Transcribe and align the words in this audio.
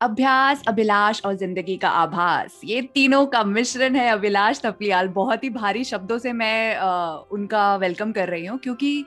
अभ्यास 0.00 0.62
अभिलाष 0.68 1.20
और 1.24 1.34
ज़िंदगी 1.36 1.76
का 1.76 1.88
आभास। 1.90 2.60
ये 2.64 2.80
तीनों 2.94 3.24
का 3.26 3.42
मिश्रण 3.44 3.94
है 3.96 4.08
अभिलाष 4.08 4.60
थपलियाल 4.64 5.08
बहुत 5.08 5.44
ही 5.44 5.48
भारी 5.50 5.82
शब्दों 5.84 6.18
से 6.18 6.32
मैं 6.32 6.76
आ, 6.76 7.14
उनका 7.30 7.74
वेलकम 7.76 8.12
कर 8.12 8.28
रही 8.28 8.44
हूँ 8.46 8.58
क्योंकि 8.58 8.98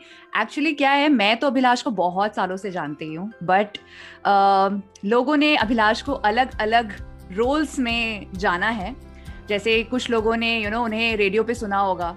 एक्चुअली 0.41 0.73
क्या 0.73 0.91
है 0.91 1.07
मैं 1.09 1.37
तो 1.39 1.47
अभिलाष 1.47 1.81
को 1.81 1.91
बहुत 1.91 2.35
सालों 2.35 2.57
से 2.57 2.71
जानती 2.71 3.13
हूँ। 3.13 3.31
बट 3.43 3.77
लोगों 5.05 5.37
ने 5.37 5.55
अभिलाष 5.57 6.01
को 6.01 6.13
अलग 6.13 6.59
अलग 6.61 6.91
रोल्स 7.33 7.77
में 7.79 8.27
जाना 8.33 8.69
है। 8.69 8.95
जैसे 9.49 9.81
कुछ 9.83 10.09
लोगों 10.09 10.35
ने 10.35 10.55
यू 10.55 10.61
you 10.61 10.71
नो 10.71 10.75
know, 10.75 10.85
उन्हें 10.85 11.15
रेडियो 11.17 11.43
पे 11.43 11.53
सुना 11.53 11.77
होगा। 11.77 12.15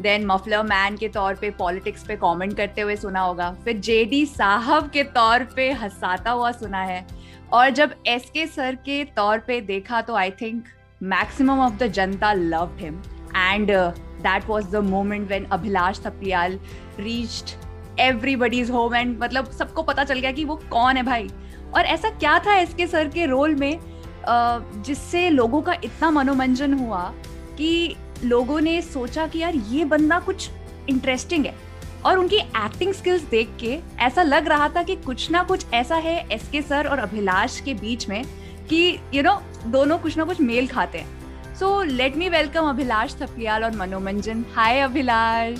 देन 0.00 0.26
मफलर 0.26 0.62
मैन 0.62 0.96
के 0.96 1.08
तौर 1.08 1.34
पे 1.34 1.50
पॉलिटिक्स 1.50 2.04
पे 2.06 2.16
कमेंट 2.16 2.56
करते 2.56 2.80
हुए 2.80 2.96
सुना 2.96 3.20
होगा। 3.20 3.50
फिर 3.64 3.78
जेडी 3.78 4.24
साहब 4.26 4.90
के 4.90 5.02
तौर 5.16 5.44
पे 5.56 5.70
हंसाता 5.72 6.30
हुआ 6.30 6.52
सुना 6.52 6.82
है। 6.82 7.04
और 7.52 7.70
जब 7.70 7.94
एस 8.06 8.30
के 8.34 8.46
सर 8.46 8.74
के 8.74 9.04
तौर 9.16 9.38
पे 9.38 9.60
देखा 9.60 10.00
तो 10.00 10.14
I 10.14 10.30
think 10.40 10.64
maximum 11.02 11.60
of 11.60 11.74
the 11.74 11.86
Janata 11.92 12.32
love 12.32 12.76
him 12.80 13.00
and 13.36 13.70
that 13.70 14.46
was 14.48 14.70
the 14.70 14.82
moment 14.84 15.28
when 15.28 15.44
Abhilash 15.52 16.00
Thapliyal 16.00 16.58
reached 17.00 18.00
everybody's 18.00 18.70
home 18.70 18.94
and 18.94 19.18
मतलब 19.22 19.50
सबको 19.50 19.82
पता 19.82 20.04
चल 20.04 20.18
गया 20.18 20.32
कि 20.32 20.44
वो 20.44 20.56
कौन 20.70 20.96
है 20.96 21.02
भाई। 21.02 21.28
और 21.74 21.86
ऐसा 21.86 22.10
क्या 22.10 22.38
था 22.38 22.56
एस 22.56 22.74
के 22.74 22.86
सर 22.86 23.08
के 23.08 23.26
रोल 23.26 23.54
में 23.54 23.78
uh, 23.78 24.84
जिससे 24.84 25.28
लोगों 25.30 25.62
का 25.62 25.72
इतना 25.84 26.10
मनोरंजन 26.10 26.74
हुआ 26.74 27.02
कि 27.58 27.96
लोगों 28.24 28.60
ने 28.60 28.80
सोचा 28.82 29.26
कि 29.26 29.38
यार 29.38 29.54
ये 29.54 29.84
बंदा 29.84 30.18
कुछ 30.20 30.50
इंटरेस्टिंग 30.88 31.46
है। 31.46 31.54
और 32.06 32.18
उनकी 32.18 32.36
एक्टिंग 32.36 32.92
स्किल्स 32.94 33.22
देख 33.22 33.48
के 33.60 33.78
ऐसा 33.98 34.22
लग 34.22 34.48
रहा 34.48 34.68
था 34.68 34.82
कि 34.82 34.96
कुछ 34.96 35.30
ना 35.30 35.42
कुछ 35.42 35.64
ऐसा 35.74 35.96
है 35.96 36.26
एस 36.32 36.48
के 36.52 36.62
सर 36.62 36.86
और 36.86 36.98
अभिलाष 36.98 37.60
के 37.60 37.74
बीच 37.74 38.08
में 38.08 38.24
कि 38.68 39.00
यू 39.14 39.22
you 39.22 39.24
नो 39.24 39.30
know, 39.30 39.66
दोनों 39.66 39.98
कुछ 39.98 40.16
ना 40.18 40.24
कुछ 40.24 40.40
मेल 40.40 40.66
खाते 40.66 40.98
हैं। 40.98 41.54
So 41.54 41.82
let 41.82 42.16
me 42.16 42.28
welcome 42.28 42.68
Abhilash 42.68 43.14
Thapliyal 43.14 43.64
और 43.64 43.70
मनोमंजन। 43.70 44.44
हाय 44.54 44.80
अभिलाष। 44.80 45.58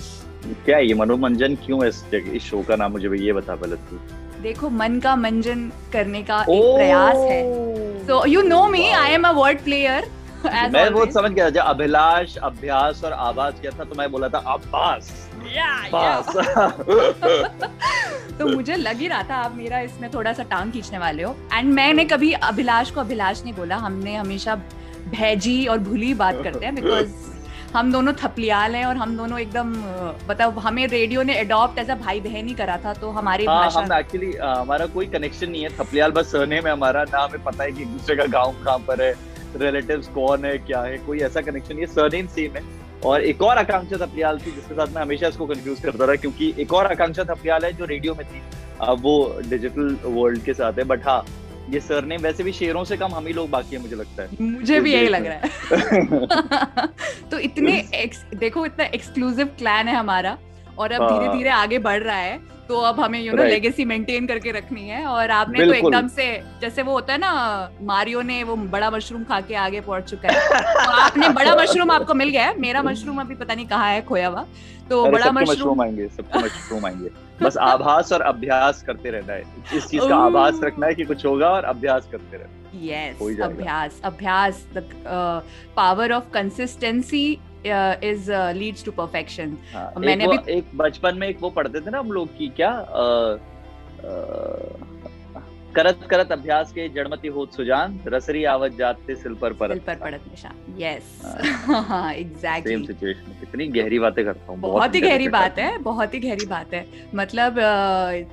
क्या 0.65 0.77
ये 0.77 0.93
मनोमंजन 0.93 1.55
क्यों 1.55 1.83
है 1.83 1.89
इस, 1.89 2.43
शो 2.43 2.61
का 2.61 2.75
नाम? 2.75 2.91
मुझे 2.91 3.09
ये 3.25 3.33
बता 3.33 3.55
पहले 3.55 3.75
तू। 3.75 3.99
देखो 4.41 4.69
मन 4.69 4.99
का 4.99 5.15
मंजन 5.15 5.71
करने 5.93 6.23
का 6.23 6.41
एक 6.41 6.75
प्रयास 6.75 7.15
है। 7.15 8.07
So 8.07 8.25
you 8.25 8.41
know 8.41 8.67
me 8.67 8.89
I 8.89 9.11
am 9.11 9.23
a 9.23 9.31
word 9.31 9.63
player 9.63 10.09
मैं 10.45 10.89
वो 10.89 11.05
समझ 11.05 11.31
गया 11.31 11.63
अभिलाष 11.63 12.35
अभ्यास 12.37 13.03
और 13.03 13.13
आवाज़ 13.13 13.55
क्या 13.55 13.71
था 13.71 13.83
तो 13.83 13.95
मैं 13.95 14.11
बोला 14.11 14.29
था 14.29 14.37
अब्बास! 14.37 15.29
तो 18.39 18.47
मुझे 18.47 18.75
लग 18.75 18.97
ही 18.97 19.07
रहा 19.07 19.23
था 19.23 19.35
आप 19.35 19.55
मेरा 19.55 19.79
इसमें 19.79 20.13
थोड़ा 20.13 20.33
सा 20.33 20.43
टांग 20.43 20.71
खींचने 20.71 20.97
वाले 20.97 21.23
हो। 21.23 21.35
एंड 21.53 21.73
मैंने 21.73 22.05
कभी 22.05 22.31
अभिलाष 22.49 22.91
को 22.91 23.01
अभिलाष 23.01 23.43
नहीं 23.43 23.53
बोला 23.53 23.77
हमने 23.77 24.15
हमेशा 24.15 24.55
भैजी 25.15 25.65
और 25.65 25.79
भूली 25.79 26.13
बात 26.13 26.43
करते 26.43 26.65
हैं 26.65 26.75
बिकॉज़ 26.75 27.11
हम 27.75 27.91
दोनों 27.91 28.13
थपलियाल 28.13 28.75
हैं 28.75 28.85
और 28.85 28.97
हम 28.97 29.17
दोनों 29.17 29.39
एकदम 29.39 29.69
मतलब 30.29 30.59
हमें 30.59 30.87
रेडियो 30.87 31.23
ने 31.23 31.39
अडॉप्ट 31.39 31.79
अ 31.79 31.95
भाई 31.95 32.19
बहन 32.19 32.47
ही 32.47 32.53
करा 32.53 32.77
था 32.85 32.93
तो 32.93 33.11
हमारी 33.11 33.45
हाँ, 33.45 33.63
भाषा 33.63 33.79
हम 33.79 33.93
एक्चुअली 33.93 34.33
हमारा 34.33 34.85
कोई 34.85 35.05
कनेक्शन 35.05 35.49
नहीं 35.49 35.63
है। 35.63 35.77
थपलियाल 35.77 36.11
बस 36.11 36.31
सरनेम 36.31 36.67
है 36.67 36.73
हमारा 36.73 37.03
ना 37.03 37.23
हमें 37.23 37.43
पता 37.43 37.63
है 37.63 37.71
कि 37.71 37.81
एक 37.81 37.87
दूसरे 37.87 38.15
का 38.15 38.25
गाँव 38.25 38.55
कहाँ 38.65 38.79
पर 38.79 39.01
है 39.01 39.15
रिलेटिव्स 39.57 40.07
कौन 40.07 40.45
है 40.45 40.57
क्या 40.57 40.81
है 40.81 40.97
कोई 40.97 41.19
ऐसा 41.19 41.41
कनेक्शन 41.41 41.75
नहीं 41.75 41.85
है। 41.85 41.93
सरनेम 41.93 42.27
सेम 42.27 42.55
है। 42.55 42.80
और 43.05 43.21
एक 43.21 43.41
और 43.41 43.57
आकांक्षा 43.57 44.05
थपलियाल 44.05 44.39
थी 44.39 44.51
जिसके 44.51 44.73
साथ 44.73 44.87
मैं 44.87 45.01
हमेशा 45.01 45.27
इसको 45.27 45.45
कंफ्यूज 45.45 45.79
करता 45.79 46.05
रहा 46.05 46.15
क्योंकि 46.15 46.53
एक 46.59 46.73
और 46.73 46.85
आकांक्षा 46.85 47.23
थपलियाल 47.23 47.65
है 47.65 47.73
जो 47.73 47.85
रेडियो 47.85 48.15
में 48.15 48.25
थी। 48.27 48.41
अब 48.81 49.01
वो 49.01 49.39
डिजिटल 49.49 49.97
वर्ल्ड 50.03 50.43
के 50.43 50.53
साथ 50.53 50.73
है 50.73 50.83
बट 50.83 51.07
हाँ 51.07 51.25
ये 51.69 51.79
सर 51.79 52.05
ने 52.05 52.17
वैसे 52.17 52.43
भी 52.43 52.51
शेरों 52.51 52.83
से 52.83 52.97
कम 52.97 53.13
हम 53.13 53.27
ही 53.27 53.33
लोग 53.33 53.49
बाकी 53.49 53.75
है 53.75 53.81
मुझे 53.81 53.95
लगता 53.95 54.23
है। 54.23 54.29
मुझे 54.41 54.79
भी 54.79 54.93
यही 54.93 55.07
लग 55.07 55.25
रहा 55.25 55.37
है। 55.37 56.87
तो 57.31 57.39
इतने 57.39 58.09
देखो 58.35 58.65
इतना 58.65 58.85
एक्सक्लूसिव 58.85 59.47
क्लैन 59.47 59.87
है 59.87 59.95
हमारा। 59.95 60.37
और 60.81 60.91
अब 60.91 61.07
धीरे 61.09 61.25
हाँ। 61.25 61.37
धीरे 61.37 61.49
आगे 61.49 61.79
बढ़ 61.79 62.03
रहा 62.03 62.17
है 62.17 62.39
तो 62.67 62.79
अब 62.79 62.99
हमें 62.99 63.19
यू 63.21 63.33
नो 63.33 63.43
लेगेसी 63.43 63.85
मेंटेन 63.85 64.27
करके 64.27 64.51
रखनी 64.51 64.87
है 64.89 65.05
और 65.05 65.31
आपने 65.31 65.65
तो 65.65 65.73
एकदम 65.73 66.07
से 66.07 66.25
जैसे 66.61 66.81
वो 66.81 66.91
होता 66.91 67.13
है 67.13 67.19
ना 67.19 67.31
मारियो 67.81 68.21
ने 68.21 68.43
वो 68.43 68.55
बड़ा 68.55 68.91
मशरूम 68.91 69.23
खा 69.23 69.39
के 69.41 69.55
आगे 69.55 69.81
पहुँच 69.81 70.03
चुका 70.03 70.29
है। 70.29 70.49
तो 70.85 70.91
आपने 70.91 71.29
बड़ा 71.39 71.55
मशरूम 71.55 71.91
आपको 71.91 72.13
मिल 72.13 72.29
गया 72.29 72.45
है। 72.45 72.59
मेरा 72.59 72.83
मशरूम 72.83 73.19
अभी 73.21 73.35
पता 73.35 73.53
नहीं 73.53 73.67
कहाँ 73.67 73.91
है 73.91 74.01
खोया 74.01 74.27
हुआ। 74.27 74.45
तो 74.89 75.03
बड़ा 75.11 75.31
मशरूम 75.31 75.81
आएँगे 75.81 76.07
सबको 76.07 76.39
मशरूम 76.39 76.85
आएँगे। 76.85 77.09
बस 77.41 77.57
आभास 77.57 78.13
और 78.13 78.21
अभ्यास 78.21 78.81
करते 78.83 79.11
रहना 79.11 79.33
है। 79.33 79.43
इस 79.75 79.87
चीज़ 79.87 80.07
का 80.09 80.15
आभास 80.15 80.59
रखना 80.63 80.87
है 80.87 80.95
कि 80.95 81.03
कुछ 81.03 81.25
होगा 81.25 81.49
और 81.49 81.63
अभ्यास 81.63 82.07
करते 82.11 82.37
रहना 82.37 82.59
यस 82.83 83.39
अभ्यास 83.41 84.01
अभ्यास 84.03 84.65
the 84.77 84.89
power 85.75 86.11
of 86.11 86.29
consistency 86.33 87.39
is 87.65 88.31
leads 88.57 88.85
to 88.85 88.91
perfection 88.91 89.57
मैंने 89.99 90.27
भी 90.27 90.37
एक 90.57 90.75
बचपन 90.75 91.17
में 91.17 91.27
एक 91.27 91.41
वो 91.41 91.49
पढ़ते 91.49 91.81
थे 91.81 91.89
ना 91.91 91.99
हम 91.99 92.11
लोग 92.11 92.37
की 92.37 92.47
क्या 92.59 92.71
करत 95.75 95.99
करत 96.09 96.31
अभ्यास 96.31 96.71
के 96.73 96.87
जड़मती 96.95 97.27
होत 97.35 97.53
सुजान 97.53 97.99
रसरी 98.07 98.43
आवत 98.53 98.71
जाते 98.77 99.15
सिल 99.15 99.33
पर 99.41 99.53
परत। 99.53 99.71
सिल 99.71 99.79
पर 99.87 99.95
पड़त 99.95 100.23
निशान। 100.29 100.55
यस 100.79 101.21
एग्जैक्टली 102.17 102.73
सेम 102.73 102.83
सिचुएशन 102.85 103.35
इतनी 103.43 103.67
गहरी 103.77 103.99
बातें 103.99 104.23
करता 104.25 104.51
हूँ 104.51 104.59
बहुत 104.61 104.95
ही 104.95 105.01
गहरी 105.01 105.27
बात 105.27 105.59
है 105.59 105.77
बहुत 105.83 106.13
ही 106.13 106.19
गहरी 106.19 106.45
बात 106.45 106.73
है। 106.73 106.85
मतलब 107.15 107.59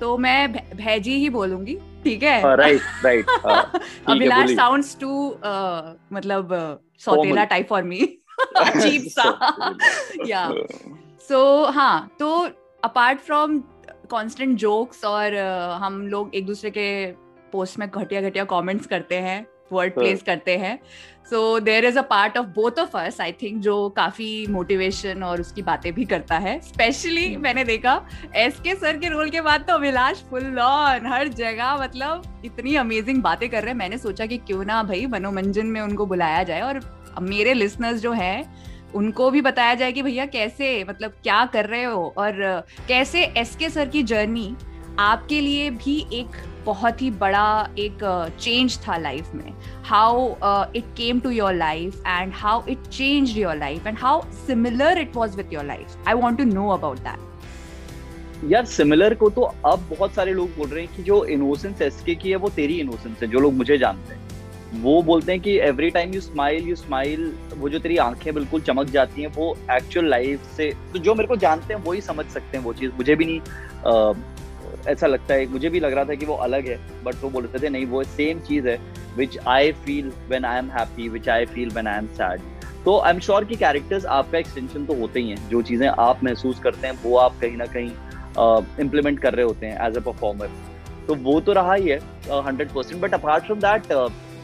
तो 0.00 0.16
मैं 0.18 0.52
भैजी 0.52 1.14
ही 1.16 1.28
बोलूँगी 1.30 1.78
ठीक 2.04 2.22
है? 2.22 2.56
Right 2.56 2.80
right 3.04 3.26
Abhilash 4.08 4.50
sounds 4.56 4.96
to 5.00 5.26
मतलब 6.12 6.56
सौतेला 7.04 7.44
टाइप 7.44 7.68
फॉर 7.68 7.82
मी 7.82 8.00
अजीब 8.56 9.02
सा। 9.08 9.76
या 10.26 10.52
सो 11.28 11.64
हाँ 11.70 12.10
तो 12.18 12.48
अपार्ट 12.84 13.18
फ्रॉम 13.18 13.58
कॉन्स्टेंट 14.10 14.58
जोक्स 14.58 15.04
और 15.04 15.30
uh, 15.30 15.84
हम 15.84 16.08
लोग 16.08 16.34
एक 16.34 16.46
दूसरे 16.46 16.70
के 16.70 17.12
पोस्ट 17.52 17.78
में 17.78 17.90
घटिया 17.90 18.20
घटिया 18.20 18.44
कमेंट्स 18.44 18.86
करते 18.86 19.14
हैं 19.14 19.46
वर्ड 19.72 19.94
प्लेस 19.94 20.18
हाँ। 20.18 20.24
करते 20.26 20.56
हैं 20.56 20.78
so 21.30 21.38
there 21.60 21.84
is 21.84 21.98
a 21.98 22.02
part 22.02 22.36
of 22.38 22.46
both 22.54 22.78
of 22.78 22.96
us 22.96 23.20
I 23.20 23.32
think 23.32 23.60
जो 23.62 23.88
काफ़ी 23.88 24.46
मोटिवेशन 24.50 25.22
और 25.22 25.40
उसकी 25.40 25.62
बातें 25.62 25.92
भी 25.94 26.04
करता 26.04 26.38
है 26.38 26.58
स्पेशली 26.60 27.28
hmm. 27.28 27.42
मैंने 27.42 27.64
देखा 27.64 28.00
एस 28.36 28.60
के 28.60 28.74
सर 28.74 28.98
के 28.98 29.08
रोल 29.08 29.30
के 29.30 29.40
बाद 29.40 29.64
तो 29.68 29.74
अभिलाष 29.74 30.22
फुल 30.30 30.58
ऑन 30.58 31.06
हर 31.06 31.28
जगह 31.34 31.76
मतलब 31.82 32.42
इतनी 32.44 32.74
अमेजिंग 32.76 33.22
बातें 33.22 33.48
कर 33.48 33.62
रहे 33.62 33.70
हैं 33.70 33.78
मैंने 33.78 33.98
सोचा 33.98 34.26
कि 34.26 34.38
क्यों 34.38 34.64
ना 34.64 34.82
भाई 34.82 35.04
मनोमंजन 35.06 35.66
में 35.66 35.80
उनको 35.80 36.06
बुलाया 36.06 36.42
जाए 36.42 36.60
और 36.60 36.80
मेरे 37.22 37.54
लिसनर्स 37.54 38.00
जो 38.00 38.12
हैं 38.12 38.68
उनको 38.94 39.30
भी 39.30 39.40
बताया 39.40 39.74
जाए 39.74 39.92
कि 39.92 40.02
भैया 40.02 40.26
कैसे 40.26 40.84
मतलब 40.88 41.10
क्या 41.22 41.44
कर 41.46 41.66
रहे 41.66 41.84
हो 41.84 42.14
और 42.18 42.64
कैसे 42.88 43.24
एस 43.36 43.56
के 43.56 43.70
सर 43.70 43.88
की 43.88 44.02
जर्नी 44.02 44.54
आपके 44.98 45.40
लिए 45.40 45.70
भी 45.70 45.98
एक 46.12 46.36
बहुत 46.68 47.02
ही 47.02 47.10
बड़ा 47.20 47.68
एक 47.78 48.04
चेंज 48.40 48.78
था 48.88 48.96
लाइफ 48.98 49.34
में. 49.34 49.52
How 49.84 50.28
it 50.76 50.84
came 50.96 51.20
to 51.20 51.30
your 51.30 51.54
life 51.54 52.02
and 52.06 52.32
how 52.34 52.62
it 52.68 52.88
change 52.90 53.36
your 53.38 53.56
life 53.56 53.86
and 53.86 53.98
how 53.98 54.22
similar 54.46 54.98
it 54.98 55.16
was 55.16 55.36
with 55.36 55.52
your 55.52 55.64
life 55.64 56.08
I 56.08 56.14
want 56.16 56.38
to 56.38 56.44
know 56.44 56.68
about 56.70 56.98
that 57.00 57.26
यार 58.44 58.64
सिमिलर 58.66 59.14
को 59.14 59.28
तो 59.30 59.42
अब 59.66 59.86
बहुत 59.90 60.12
सारे 60.14 60.32
लोग 60.32 60.48
बोल 60.56 60.68
रहे 60.68 60.84
हैं 60.84 60.96
कि 60.96 61.02
जो 61.02 61.24
इनोसेंस 61.26 61.80
एसके 61.82 62.14
की 62.14 62.30
है, 62.30 62.36
वो 62.36 62.48
तेरी 62.48 62.78
इनोसेंस 62.80 63.22
है, 63.22 63.28
जो 63.28 63.38
लोग 63.38 63.54
मुझे 63.54 63.78
जानते 63.78 64.14
हैं. 64.14 64.26
वो 64.82 65.02
बोलते 65.02 65.32
हैं 65.32 65.40
कि 65.40 65.56
every 65.60 65.90
time 65.90 66.12
you 66.14 66.20
smile 66.20 66.68
you 66.68 66.74
smile 66.76 67.32
वो 67.56 67.68
जो 67.68 67.78
तेरी 67.78 67.96
आँखें 67.96 68.32
बिल्कुल 68.34 68.60
चमक 68.60 68.90
जाती 68.90 69.22
हैं, 69.22 69.32
वो 69.36 69.56
एक्चुअल 69.72 70.08
लाइफ 70.10 70.42
से 70.56 70.72
तो 70.92 70.98
जो 70.98 71.14
मेरे 71.14 71.28
को 71.28 71.36
जानते 71.36 71.74
हैं, 71.74 71.82
वो 71.82 71.92
ही 71.92 72.00
समझ 72.00 72.26
सकते 72.26 72.56
हैं 72.56 72.64
वो 72.64 72.72
चीज़. 72.72 72.92
मुझे 72.96 73.14
भी 73.14 73.24
नहीं 73.24 73.40
ऐसा 74.88 75.06
लगता 75.06 75.34
है, 75.34 75.46
मुझे 75.46 75.68
भी 75.68 75.80
लग 75.80 75.92
रहा 75.92 76.04
था 76.04 76.14
कि 76.14 76.26
वो 76.26 76.34
अलग 76.36 76.68
है 76.68 76.78
बट 77.04 77.22
वो 77.22 77.30
बोलते 77.30 77.58
थे, 77.58 77.68
नहीं, 77.68 77.86
वो 77.86 78.02
सेम 78.04 78.40
चीज़ 78.40 78.68
है 78.68 78.78
which 79.16 79.38
I 79.48 79.72
feel 79.84 80.12
when 80.30 80.44
I 80.44 80.58
am 80.58 80.70
happy 80.70 81.08
which 81.08 81.28
I 81.28 81.46
feel 81.46 81.70
when 81.70 81.86
I 81.86 81.98
am 81.98 82.06
sad 82.14 82.40
तो 82.84 82.98
आई 82.98 83.12
एम 83.12 83.18
श्योर 83.20 83.44
कि 83.44 83.56
कैरेक्टर्स 83.56 84.04
आपका 84.06 84.38
एक्सटेंशन 84.38 84.84
तो 84.86 84.94
होते 84.94 85.20
ही 85.20 85.30
हैं, 85.30 85.48
जो 85.48 85.62
चीज़ें 85.62 85.86
आप 85.88 86.24
महसूस 86.24 86.60
करते 86.60 86.86
हैं, 86.86 86.98
वो 87.02 87.16
आप 87.18 87.40
कहीं 87.40 87.56
ना 87.56 87.66
कहीं 87.66 87.90
इम्प्लीमेंट 88.80 89.18
कर 89.20 89.34
रहे 89.34 89.44
होते 89.44 89.66
हैं 89.66 89.88
एज 89.88 89.96
अ 89.96 90.00
परफॉर्मर 90.02 90.50
तो 91.06 91.14
वो 91.16 91.40
तो 91.40 91.52
रहा 91.52 91.74
ही 91.74 91.88
है 91.88 91.98
hundred 92.46 92.70
percent 92.70 93.00
but 93.02 93.14
apart 93.14 93.44
from 93.44 93.58
that 93.60 93.92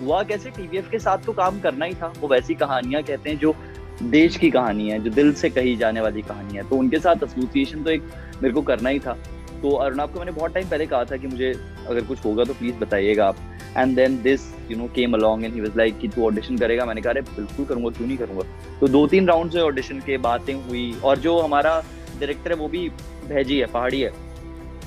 हुआ 0.00 0.22
कैसे? 0.22 0.50
टीवीएफ 0.50 0.88
के 0.90 0.98
साथ 0.98 1.24
तो 1.26 1.32
काम 1.32 1.58
करना 1.60 1.84
ही 1.84 1.94
था, 1.94 2.12
वो 2.20 2.28
वैसी 2.28 2.54
कहानियाँ 2.54 3.02
कहते 3.02 3.30
हैं 3.30 3.38
जो 3.38 3.54
देश 4.02 4.36
की 4.36 4.50
कहानी 4.50 4.88
है, 4.90 4.98
जो 4.98 5.10
दिल 5.12 5.32
से 5.34 5.50
कही 5.50 5.74
जाने 5.76 6.00
वाली 6.00 6.22
कहानी 6.22 6.56
है। 6.56 6.68
तो 6.68 6.76
उनके 6.76 6.98
साथ 6.98 7.22
एसोसिएशन 7.24 7.82
तो 7.82 7.90
एक 7.90 8.02
मेरे 8.42 8.54
को 8.54 8.62
करना 8.62 8.88
ही 8.88 8.98
था। 8.98 9.16
तो 9.64 9.70
अरुणाब 9.72 10.12
को 10.12 10.18
मैंने 10.18 10.32
बहुत 10.32 10.54
टाइम 10.54 10.68
पहले 10.68 10.86
कहा 10.86 11.04
था 11.04 11.16
कि 11.16 11.26
मुझे 11.26 11.52
अगर 11.88 12.04
कुछ 12.04 12.24
होगा 12.24 12.44
तो 12.44 12.54
प्लीज़ 12.54 12.74
बताइएगा 12.78 13.26
आप। 13.26 13.36
And 13.76 13.94
then 13.96 14.20
this 14.22 14.42
you 14.70 14.76
know 14.78 14.86
came 14.94 15.14
along 15.14 15.44
and 15.44 15.54
he 15.54 15.60
was 15.60 15.76
like 15.76 15.98
कि 15.98 16.08
तू 16.08 16.24
ऑडिशन 16.26 16.58
करेगा? 16.58 16.84
मैंने 16.84 17.00
कहा 17.00 17.12
बिल्कुल 17.12 17.66
करूँगा 17.66 17.90
क्यों 17.90 18.06
नहीं 18.06 18.16
करूँगा? 18.18 18.44
तो 18.80 18.88
दो 18.88 19.06
तीन 19.06 19.28
राउंड 19.28 19.52
से 19.52 19.60
ऑडिशन 19.60 20.00
के 20.00 20.16
बातें 20.26 20.52
हुई 20.54 20.92
और 21.04 21.18
जो 21.18 21.38
हमारा 21.38 21.78
डायरेक्टर 22.10 22.52
है 22.52 22.56
वो 22.56 22.68
भी 22.68 22.88
भेजी 23.28 23.58
है 23.58 23.66
पहाड़ी 23.68 24.00
है। 24.00 24.10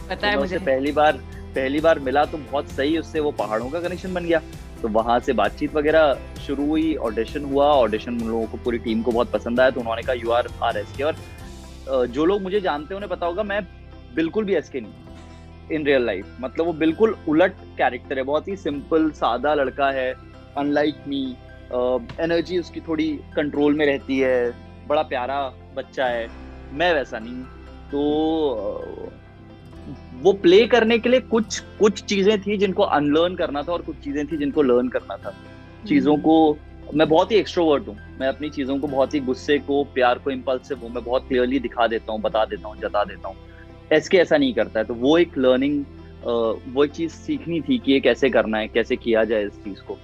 पता 0.10 0.28
है 0.28 0.34
तो 0.34 0.40
मुझे। 0.40 0.58
पहली 0.60 0.92
बार 0.92 1.20
पहली 1.56 1.80
बार 1.80 2.00
मिला 2.00 2.24
तो 2.26 2.38
बहुत 2.38 2.70
सही 2.72 2.98
उससे 2.98 3.20
वो 3.20 3.32
पहाड़ों 3.34 3.70
का 3.70 3.80
कनेक्शन 3.80 4.14
बन 4.14 4.26
गया। 4.26 4.42
तो 4.82 4.88
वहाँ 4.90 5.20
से 5.20 5.34
बातचीत 5.34 5.74
वगैरह 5.76 6.18
शुरू 6.46 6.66
हुई 6.68 6.94
ऑडिशन 7.04 7.46
हुआ 7.46 7.72
ऑडिशन 7.76 8.22
उन 8.22 8.28
लोगों 8.28 8.46
को 8.48 8.58
पूरी 8.66 8.78
टीम 8.80 9.02
को 9.02 9.12
बहुत 9.12 9.32
पसंद 9.32 9.60
आया 9.60 9.70
तो 9.70 9.80
उन्होंने 9.80 10.02
कहा 10.02 10.14
you 10.16 10.32
are 10.32 10.48
are 10.64 10.78
S 10.78 10.94
K 10.98 11.04
और 11.04 12.08
जो 12.08 12.26
लोग 12.26 12.42
मुझे 12.42 12.62
जानते 12.62 12.94
हैं 12.94 12.96
उन्हें 12.96 13.10
पता 13.10 13.26
होगा 13.26 13.44
मैं 13.44 13.60
बिल्कुल 14.16 14.46
भी 14.46 14.56
एस 14.56 14.70
के 14.70 14.82
नहीं 14.82 15.76
इन 15.76 15.86
रियल 15.86 16.06
लाइफ 16.06 16.38
मतलब 16.42 16.66
वो 16.66 16.74
बिल्कुल 16.74 17.16
उलट 17.28 17.56
कैरेक्टर 17.78 18.18
है 18.18 18.24
बहुत 18.24 18.48
ही 18.48 18.56
सिंपल 18.56 19.10
सादा 19.12 19.54
लड़का 19.54 19.92
है 19.92 20.12
अनलाइक 20.58 21.04
मी 21.08 21.24
एनर्जी 22.24 22.60
उसकी 22.60 22.82
थोड़ी 22.82 23.08
कंट्रोल 23.36 23.76
में 23.76 23.86
रहती 23.86 24.20
है 24.20 24.52
बड़ा 24.88 25.02
प्यारा 25.04 25.42
बच्चा 25.76 26.06
है 26.06 26.28
मैं 26.74 26.94
वैसा 26.94 27.20
नहीं 27.20 27.44
तो 27.92 29.12
वो 30.22 30.32
प्ले 30.34 30.66
करने 30.68 30.98
के 31.00 31.10
लिए 31.10 31.20
कुछ 31.20 31.60
कुछ 31.80 32.04
चीज़ें 32.04 32.42
थी 32.42 32.58
जिनको 32.58 32.84
अनलर्न 32.84 33.36
करना 33.36 33.62
था 33.64 33.72
और 33.72 33.82
कुछ 33.82 33.96
चीज़ें 33.96 34.26
थी 34.28 34.38
जिनको 34.38 34.62
लर्न 34.62 34.88
करना 34.90 35.18
था. 35.18 35.34
चीज़ों 35.88 36.14
हम्म। 36.14 36.24
को 36.24 36.58
मैं 36.94 37.08
बहुत 37.10 37.32
ही 37.32 37.38
एक्सट्रोवर्ट 37.38 37.88
हूँ. 37.88 37.98
मैं 38.20 38.28
अपनी 38.28 38.50
चीज़ों 38.50 38.78
को 38.80 38.88
बहुत 38.88 39.14
ही 39.14 39.20
गुस्से 39.20 39.58
को 39.60 39.84
प्यार 39.94 40.20
को 40.20 40.32
इम्पल्सिव 40.32 40.80
हूँ 40.80 40.90
मैं 40.90 41.04
बहुत 41.04 41.28
क्लियरली 41.28 41.60
दिखा 41.60 41.88
देता 41.88 42.12
हूँ 42.12 42.22
बता 42.22 42.46
देता 42.46 42.68
हूँ 42.68 42.78
जता 42.78 43.04
देता 43.04 43.28
हूँ. 43.28 43.38
एस 43.94 44.10
के 44.10 44.18
ऐसा 44.18 44.38
नहीं 44.38 44.54
करता 44.54 44.80
है। 44.80 44.86
तो 44.86 44.94
वो 44.94 45.18
एक 45.18 45.38
लर्निंग 45.38 45.84
वो 46.74 46.84
एक 46.84 46.92
चीज़ 46.92 47.12
सीखनी 47.14 47.60
थी 47.62 47.78
कि 47.78 47.92
ये 47.92 48.00
कैसे 48.00 48.30
करना 48.30 48.58
है 48.58 48.68
कैसे 48.68 48.96
किया 48.96 49.24
जाए 49.24 49.46
इस 49.46 49.64
चीज़ 49.64 49.82
को। 49.82 49.98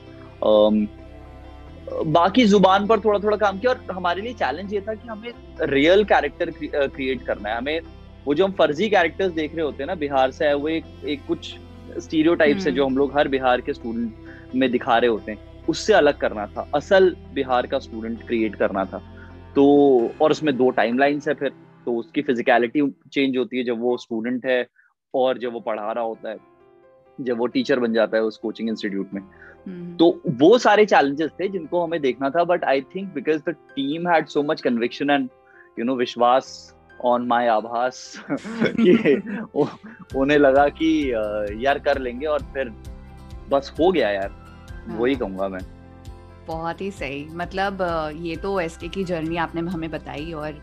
बाकी 2.12 2.46
ज़ुबान 2.46 2.86
पर 2.88 3.00
थोड़ा 3.00 3.20
थोड़ा 3.20 3.38
काम 3.38 3.58
किया 3.60 3.72
और 3.72 3.82
हमारे 3.92 4.22
लिए 4.22 4.34
चैलेंज 4.34 4.74
ये 4.74 4.82
था 4.82 4.94
कि 4.94 5.08
हमें 5.08 5.32
रियल 5.62 6.04
कैरेक्टर 6.04 6.52
क्रिएट 6.56 7.24
करना 7.24 7.50
है। 7.50 7.58
हमें 7.58 7.80
वो 8.26 8.34
जो 8.34 8.46
हम 8.46 8.52
फर्जी 8.52 8.90
कैरेक्टर्स 8.90 9.32
देख 9.34 9.56
रहे 9.56 9.66
होते 9.66 9.84
हैं 9.84 9.88
ना 9.88 9.96
बिहार 9.96 10.32
से 10.32 10.46
आए 10.46 10.54
हुए 10.54 10.76
एक, 10.78 10.86
एक 11.06 11.26
कुछ 11.28 11.54
स्टीरियो 11.98 12.36
टाइप 12.36 12.58
से 12.58 12.72
जो। 12.72 12.86
हम 12.86 12.98
लोग 12.98 13.18
हर 13.18 13.28
बिहार 13.28 13.62
के 13.62 13.74
स्टूडेंट 13.74 14.14
में 14.56 14.70
दिखा 14.72 14.98
रहे 14.98 15.10
होते 15.10 15.32
हैं। 15.32 15.40
उससे 15.70 15.94
अलग 15.94 16.18
करना 16.18 16.46
था। 16.48 16.70
असल 16.76 17.16
बिहार 17.34 17.68
का 17.68 17.80
स्टूडेंट 17.80 18.26
क्रिएट 18.28 18.56
करना 18.56 18.86
था। 18.86 19.02
तो 19.56 19.66
और 20.22 20.32
उसमें 20.32 20.56
दो 20.58 20.70
टाइम 20.72 20.98
लाइन्स 20.98 21.28
है 21.28 21.34
फिर। 21.34 21.52
तो 21.86 21.94
उसकी 21.94 22.22
फिजिकलिटी 22.22 22.90
चेंज 23.14 23.38
होती 23.38 23.58
है 23.58 23.64
जब 23.64 23.82
वो 23.82 23.98
स्टूडेंट 23.98 24.46
है 24.46 24.66
और 25.14 25.38
जब 25.38 25.54
वो 25.54 25.60
पढ़ा 25.60 25.92
रहा 25.92 26.04
होता 26.04 26.30
है 26.30 26.38
जब 27.20 27.38
वो 27.38 27.48
टीचर 27.48 27.80
बन 27.80 27.94
जाता 27.94 28.18
है 28.18 28.24
उस 28.24 28.38
कोचिंग 28.38 28.70
इंस्टीट्यूट 28.70 29.14
में 29.14 29.22
हम्म। 29.22 29.96
तो 29.98 30.22
वो 30.40 30.58
सारे 30.58 30.86
चैलेंजेस 30.86 31.32
थे 31.40 31.48
जिनको 31.48 31.84
हमें 31.84 32.00
देखना 32.02 32.30
था 32.30 32.44
but 32.44 32.64
I 32.64 32.82
think 32.96 33.14
because 33.14 33.42
the 33.42 33.56
team 33.76 34.08
had 34.08 34.28
so 34.28 34.44
much 34.44 34.62
conviction 34.62 35.10
and 35.10 35.30
you 35.80 35.86
know 35.86 35.96
विश्वास 35.96 36.50
ऑन 37.06 37.26
माय 37.28 37.48
आभास 37.48 38.02
कि 38.32 39.16
उन्हें 40.16 40.38
लगा 40.38 40.68
कि 40.72 40.90
यार 41.66 41.80
कर 41.80 42.00
लेंगे 42.00 42.26
और 42.26 42.44
फिर 42.54 42.70
बस 43.50 43.74
हो 43.80 43.92
गया 43.92 44.10
यार 44.12 44.30
हाँ. 44.30 44.98
वही 44.98 45.16
कहूँगा 45.16 45.48
मैं 45.48 45.62
बहुत 46.48 46.82
ही 46.82 46.90
सही 46.92 47.26
मतलब 47.34 47.82
ये 48.18 48.36
तो 48.36 48.60
एसके 48.60 48.88
की 48.88 49.04
जर्नी 49.04 49.38
आपने 49.38 49.62
हमें 49.72 49.90
बताई 49.92 50.32
और 50.34 50.62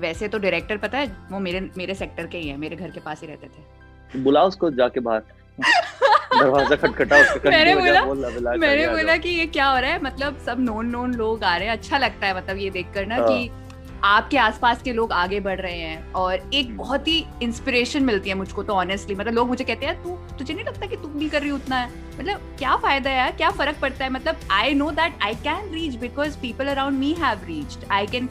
वैसे 0.00 0.28
तो 0.28 0.38
डायरेक्टर 0.38 0.76
पता 0.76 0.98
है 0.98 1.06
वो 1.30 1.38
मेरे 1.40 1.60
मेरे 1.78 1.94
सेक्टर 1.94 2.26
के 2.26 2.38
ही 2.38 2.48
है 2.48 2.56
मेरे 2.56 2.76
घर 2.76 2.90
के 2.90 3.00
पास 3.00 3.20
ही 3.22 3.26
रहते 3.26 3.46
थे। 3.46 4.22
बुला 4.22 4.42
उसको 4.44 4.70
जाके 4.70 5.00
बाहर। 5.00 5.22
दरवाज़ा 5.60 6.76
खटखटा 6.76 7.20
उसके 7.20 7.50
मैंने 7.50 7.74
बोला 7.76 8.56
मैंने 8.56 8.86
बोला 8.88 9.16
कि 9.16 9.28
ये 9.28 9.46
क्या 9.46 9.68
हो 9.68 9.78
रहा 9.78 9.90
है? 9.90 10.02
मतलब 10.02 10.38
सब 10.46 10.60
नोन 10.60 10.86
नोन 10.86 11.14
लोग 11.14 11.44
आ 11.44 11.56
रहे 11.56 11.68
हैं 11.68 11.76
अच्छा 11.76 11.98
लगता 11.98 12.26
है 12.26 12.36
मतलब 12.36 12.56
ये 12.58 12.70
देखकर 12.70 13.06
ना 13.06 13.18
कि 13.18 13.46
हाँ। 13.46 13.64
आपके 14.04 14.38
आसपास 14.38 14.82
के 14.82 14.92
लोग 14.92 15.12
आगे 15.12 15.38
बढ़ 15.40 15.60
रहे 15.60 15.78
हैं 15.78 16.12
और 16.12 16.50
एक 16.54 16.76
बहुत 16.76 17.08
ही 17.08 17.24
इंस्पिरेशन 17.42 18.02
मिलती 18.02 18.28
है 18.28 18.34
मुझको 18.34 18.62
तो 18.62 18.72
ऑनेस्टली 18.72 19.14
मतलब 19.14 19.34
लोग 19.34 19.48
मुझे 19.48 19.64
कहते 19.64 19.86
हैं 19.86 20.02
तू 20.02 20.16
तुझे 20.38 20.54
नहीं 20.54 20.64
लगता 20.64 20.86
कि 20.86 20.96
तुम 20.96 21.12
भी 21.12 21.28
कर 21.28 21.42
रही 21.42 21.50
उतना? 21.50 21.76
है 21.76 21.88
मतलब 22.18 22.40
क्या 22.58 22.76
फ़ायदा 22.76 23.10
है 23.10 23.30
क्या 23.32 23.50
फ़र्क 23.50 23.76
पड़ता 23.82 24.04
है? 24.04 24.10
मतलब 24.10 24.40
I 24.50 24.74
know 24.74 24.90
that 24.90 25.22
I 25.22 25.34
can 25.44 25.72
reach 25.72 25.94
because 26.00 26.36
people 26.38 26.66
around 26.66 26.98
me 26.98 27.12
have 27.18 27.46
reached 27.46 27.90
I 27.92 28.06
can 28.06 28.28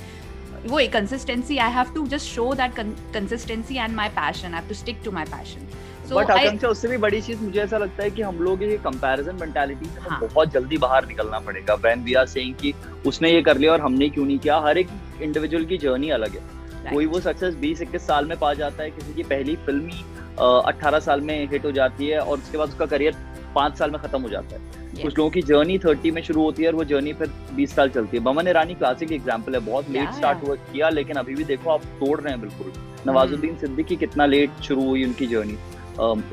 वो 0.67 0.79
एक 0.79 0.91
consistency 0.93 1.57
I 1.57 1.71
have 1.71 1.93
to 1.95 2.05
just 2.07 2.25
show 2.25 2.53
that 2.53 2.73
consistency 3.13 3.75
and 3.77 3.95
my 3.95 4.09
passion 4.09 4.47
I 4.47 4.59
have 4.59 4.67
to 4.67 4.75
stick 4.75 5.01
to 5.05 5.11
my 5.11 5.25
passion 5.25 5.67
but 6.11 6.31
आकांक्षा 6.31 6.67
उससे 6.67 6.87
भी 6.87 6.97
बड़ी 6.97 7.21
चीज़ 7.21 7.41
मुझे 7.41 7.59
ऐसा 7.61 7.77
लगता 7.77 8.03
है 8.03 8.09
कि 8.11 8.21
हम 8.21 8.39
लोग 8.39 8.63
ये 8.63 8.77
कंपैरिजन 8.77 9.35
मेंटालिटी 9.41 9.85
से 9.85 10.09
हाँ. 10.09 10.19
बहुत 10.21 10.51
जल्दी 10.51 10.77
बाहर 10.77 11.05
निकलना 11.07 11.39
पड़ेगा 11.39 11.75
व्हेन 11.75 12.03
वी 12.03 12.13
आर 12.13 12.25
सेइंग 12.27 12.53
कि 12.55 12.73
उसने 13.05 13.31
ये 13.31 13.41
कर 13.41 13.57
लिया 13.57 13.71
और 13.71 13.81
हमने 13.81 14.09
क्यों 14.09 14.25
नहीं 14.25 14.37
किया? 14.39 14.57
हर 14.59 14.77
एक 14.77 14.89
इंडिविजुअल 15.21 15.65
की 15.65 15.77
जर्नी 15.77 16.09
अलग 16.09 16.35
है। 16.35 16.93
कोई 16.93 17.05
वो 17.05 17.19
सक्सेस 17.19 17.55
बीस 17.55 17.81
इक्कीस 17.81 18.07
साल 18.07 18.25
में 18.25 18.37
पा 18.39 18.53
जाता 18.53 18.83
है 18.83 18.89
किसी 18.91 19.13
की 19.13 19.23
पहली 19.23 19.55
फ़िल्म 19.55 19.89
ही 19.89 20.03
अट्ठारह 20.39 20.99
साल 20.99 21.21
में 21.21 21.47
हिट 21.51 21.65
हो 21.65 21.71
जाती 21.71 22.07
है 22.07 22.19
और 22.19 22.37
उसके 22.37 22.57
बाद 22.57 22.69
उसका 22.69 22.85
करियर 22.85 23.15
पाँच 23.55 23.77
साल 23.77 23.91
में 23.91 24.01
खत्म 24.01 24.21
हो 24.21 24.29
जाता 24.29 24.55
है। 24.55 24.83
कुछ 24.95 25.17
लोगों 25.17 25.29
की 25.31 25.41
जर्नी 25.43 25.77
थर्टी 25.79 26.11
में 26.11 26.21
शुरू 26.23 26.41
होती 26.41 26.63
है 26.63 26.69
और 26.69 26.75
वो 26.75 26.83
जर्नी 26.85 27.13
फिर 27.13 27.31
बीस 27.55 27.75
साल 27.75 27.89
चलती 27.89 28.17
है। 28.17 28.23
बमन 28.23 28.47
ईरानी 28.47 28.73
क्लासिक 28.75 29.11
एग्ज़ाम्पल 29.11 29.55
है 29.55 29.59
बहुत 29.65 29.89
लेट 29.89 30.13
स्टार्ट 30.13 30.43
हुआ 30.43 30.55
किया 30.55 30.89
लेकिन 30.89 31.15
अभी 31.17 31.35
भी 31.35 31.43
देखो 31.45 31.69
आप 31.71 31.83
तोड़ 31.99 32.19
रहे 32.19 32.33
हैं 32.33 32.41
बिल्कुल। 32.41 32.71
नवाजुद्दीन 33.07 33.51
hmm. 33.51 33.59
सिद्दीकी 33.61 33.95
कितना 33.95 34.25
लेट 34.25 34.61
शुरू 34.63 34.83
हुई 34.83 35.03
उनकी 35.05 35.27
जर्नी 35.27 35.57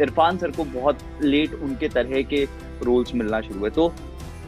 इरफान 0.02 0.38
सर 0.38 0.50
को 0.50 0.64
बहुत 0.70 0.98
लेट 1.22 1.54
उनके 1.54 1.88
तरह 1.88 2.22
के 2.24 2.44
रोल्स 2.82 3.14
मिलना 3.14 3.40
शुरू 3.40 3.58
हुए। 3.60 3.70
तो 3.70 3.92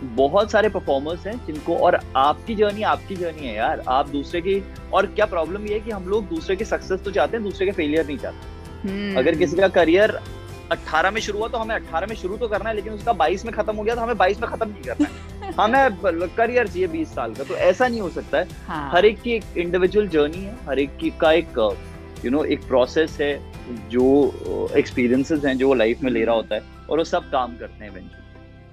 बहुत 0.04 0.50
सारे 0.50 0.68
परफॉर्मर्स 0.68 1.26
हैं 1.26 1.34
जिनको 1.46 1.76
और 1.78 1.98
आपकी 2.16 2.54
जर्नी 2.54 2.82
आपकी 2.84 3.16
जर्नी 3.16 3.46
है 3.46 3.54
यार। 3.56 3.82
आप 3.88 4.08
दूसरे 4.08 4.40
की 4.40 4.62
और 4.92 5.06
क्या 5.08 5.26
प्रॉब्लम 5.26 5.66
ये 5.66 5.74
है 5.74 5.80
कि 5.80 5.90
हम 5.90 6.08
लोग 6.08 6.28
दूसरे 6.28 6.56
के 6.56 6.64
सक्सेस 6.64 7.02
तो 7.04 7.10
चाहते 7.10 7.36
हैं 7.36 7.44
दूसरे 7.44 7.66
के 7.66 7.72
फेलियर 7.72 8.06
नहीं 8.06 8.18
चाहते। 8.18 8.38
hmm. 8.82 9.18
अगर 9.18 9.38
किसी 9.38 9.56
का 9.56 9.68
करियर 9.70 10.18
18 10.72 11.12
में 11.12 11.20
शुरू 11.20 11.38
हुआ 11.38 11.48
तो 11.48 11.58
हमें 11.58 11.76
18 11.76 12.08
में 12.08 12.16
शुरू 12.16 12.36
तो 12.36 12.48
करना 12.48 12.68
है 12.70 12.76
लेकिन 12.76 12.92
उसका 12.92 13.12
22 13.12 13.44
में 13.44 13.54
खत्म 13.54 13.76
हो 13.76 13.82
गया 13.82 13.94
तो 13.94 14.00
हमें 14.00 14.14
22 14.14 14.40
में 14.40 14.50
खत्म 14.50 14.68
नहीं 14.70 14.82
करना 14.82 15.08
है। 15.08 15.52
हमें 15.60 16.28
करियर 16.36 16.68
चाहिए 16.68 16.88
20 16.88 17.14
साल 17.14 17.34
का 17.34 17.44
तो 17.44 17.54
ऐसा 17.54 17.88
नहीं 17.88 18.00
हो 18.00 18.08
सकता 18.10 18.38
है। 18.38 18.48
हाँ. 18.66 18.90
हर 18.92 19.04
एक 19.04 19.20
की 19.22 19.32
एक 19.32 19.44
इंडिविजुअल 19.56 20.08
जर्नी 20.08 20.44
है 20.44 20.56
हर 20.66 20.78
एक 20.78 20.96
की 20.96 21.10
का 21.20 21.32
एक 21.32 21.78
यू 22.24 22.30
नो 22.30 22.44
एक 22.44 22.66
प्रोसेस 22.68 23.16
है 23.20 23.32
जो 23.88 24.70
एक्सपीरियंसेस 24.76 25.44
हैं 25.44 25.56
जो 25.58 25.68
वो 25.68 25.74
लाइफ 25.74 26.02
में 26.02 26.10
ले 26.12 26.24
रहा 26.24 26.34
होता 26.34 26.54
है 26.54 26.62
और 26.90 26.98
वो 26.98 27.04
सब 27.04 27.30
काम 27.30 27.56
करते 27.56 27.84
हैं 27.84 27.90
इवेंचुअली 27.92 28.23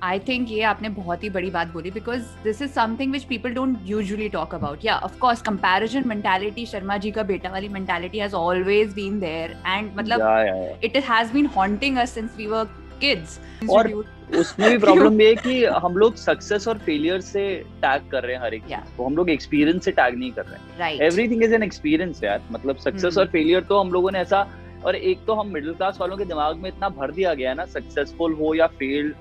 आई 0.03 0.19
थिंक 0.19 0.51
ये 0.51 0.61
आपने 0.61 0.89
बहुत 0.89 1.23
ही 1.23 1.29
बड़ी 1.29 1.49
बात 1.49 1.67
बोली 1.67 1.91
because 1.91 2.21
this 2.43 2.61
is 2.61 2.71
something 2.71 3.11
which 3.11 3.23
people 3.23 3.49
don't 3.49 3.77
usually 3.85 4.29
talk 4.29 4.55
about 4.55 4.85
या 4.85 4.95
of course 4.99 5.41
comparison 5.41 6.07
mentality 6.07 6.65
Sharma 6.65 6.97
ji 6.97 7.11
का 7.11 7.23
बेटा 7.23 7.49
वाली 7.49 7.67
mentality 7.67 8.19
has 8.19 8.35
always 8.35 8.93
been 8.93 9.19
there 9.19 9.57
and 9.67 9.91
मतलब 9.95 10.79
it 10.83 10.97
has 11.09 11.33
been 11.33 11.45
haunting 11.45 11.97
us 11.97 12.09
since 12.09 12.35
we 12.37 12.47
were 12.47 12.65
kids 13.01 13.39
और 13.69 13.91
उसमें 14.39 14.69
भी 14.69 14.77
problem 14.77 15.21
ये 15.21 15.27
है 15.27 15.35
कि 15.35 15.63
हम 15.83 15.95
लोग 15.97 16.15
सक्सेस 16.15 16.67
और 16.67 16.77
फेलियर 16.77 17.21
से 17.21 17.43
टैग 17.81 18.09
कर 18.11 18.23
रहे 18.23 18.35
हैं 18.35 18.41
हर 18.41 18.53
एक 18.53 18.63
yeah. 18.63 18.97
तो 18.97 19.05
हम 19.05 19.15
लोग 19.15 19.29
एक्सपीरियंस 19.29 19.85
से 19.85 19.91
टैग 19.91 20.17
नहीं 20.19 20.31
कर 20.31 20.45
रहे 20.45 20.91
हैं। 20.91 20.99
एवरीथिंग 21.01 21.43
इज़ 21.43 21.53
एन 21.53 21.63
एक्सपीरियंस 21.63 22.23
यार। 22.23 22.41
मतलब 22.51 22.77
सक्सेस 22.77 23.09
hmm. 23.09 23.19
और 23.19 23.27
फेलियर 23.27 23.63
तो 23.63 23.79
हम 23.79 23.91
लोगों 23.91 24.11
ने 24.11 24.19
ऐसा 24.19 24.47
और 24.85 24.95
एक 24.95 25.25
तो 25.27 25.33
हम 25.33 25.47
मिडिल 25.47 25.73
क्लास 25.73 25.97
वालों 26.01 26.17
के 26.17 26.25
दिमाग 26.25 26.55
में 26.55 26.69
इतना 26.69 26.89
भर 26.89 27.11
दिया 27.11 27.33
गया 27.33 27.49
है 27.49 27.55
ना 27.55 27.65
सक्सेसफुल 27.65 28.33
हो 28.33 28.53
या 28.53 28.67
फेल 28.67 29.13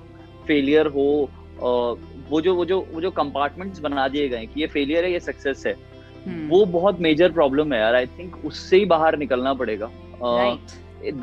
फेलियर 0.47 0.87
हो 0.87 1.29
वो 2.29 2.41
जो 2.41 2.53
वो 2.55 2.65
जो 2.65 2.79
वो 2.93 3.01
जो 3.01 3.11
कंपार्टमेंट्स 3.11 3.79
बना 3.79 4.07
दिए 4.07 4.27
गए 4.29 4.45
कि 4.45 4.61
ये 4.61 4.67
फेलियर 4.67 5.05
है 5.05 5.11
ये 5.11 5.19
सक्सेस 5.21 5.63
है 5.67 5.73
hmm. 5.73 6.49
वो 6.49 6.65
बहुत 6.67 6.99
मेजर 6.99 7.31
प्रॉब्लम 7.31 7.73
है 7.73 7.79
यार 7.79 7.95
आई 7.95 8.05
थिंक 8.09 8.45
उससे 8.45 8.77
ही 8.77 8.85
बाहर 8.85 9.17
निकलना 9.17 9.53
पड़ेगा 9.53 9.89
right. 10.21 10.75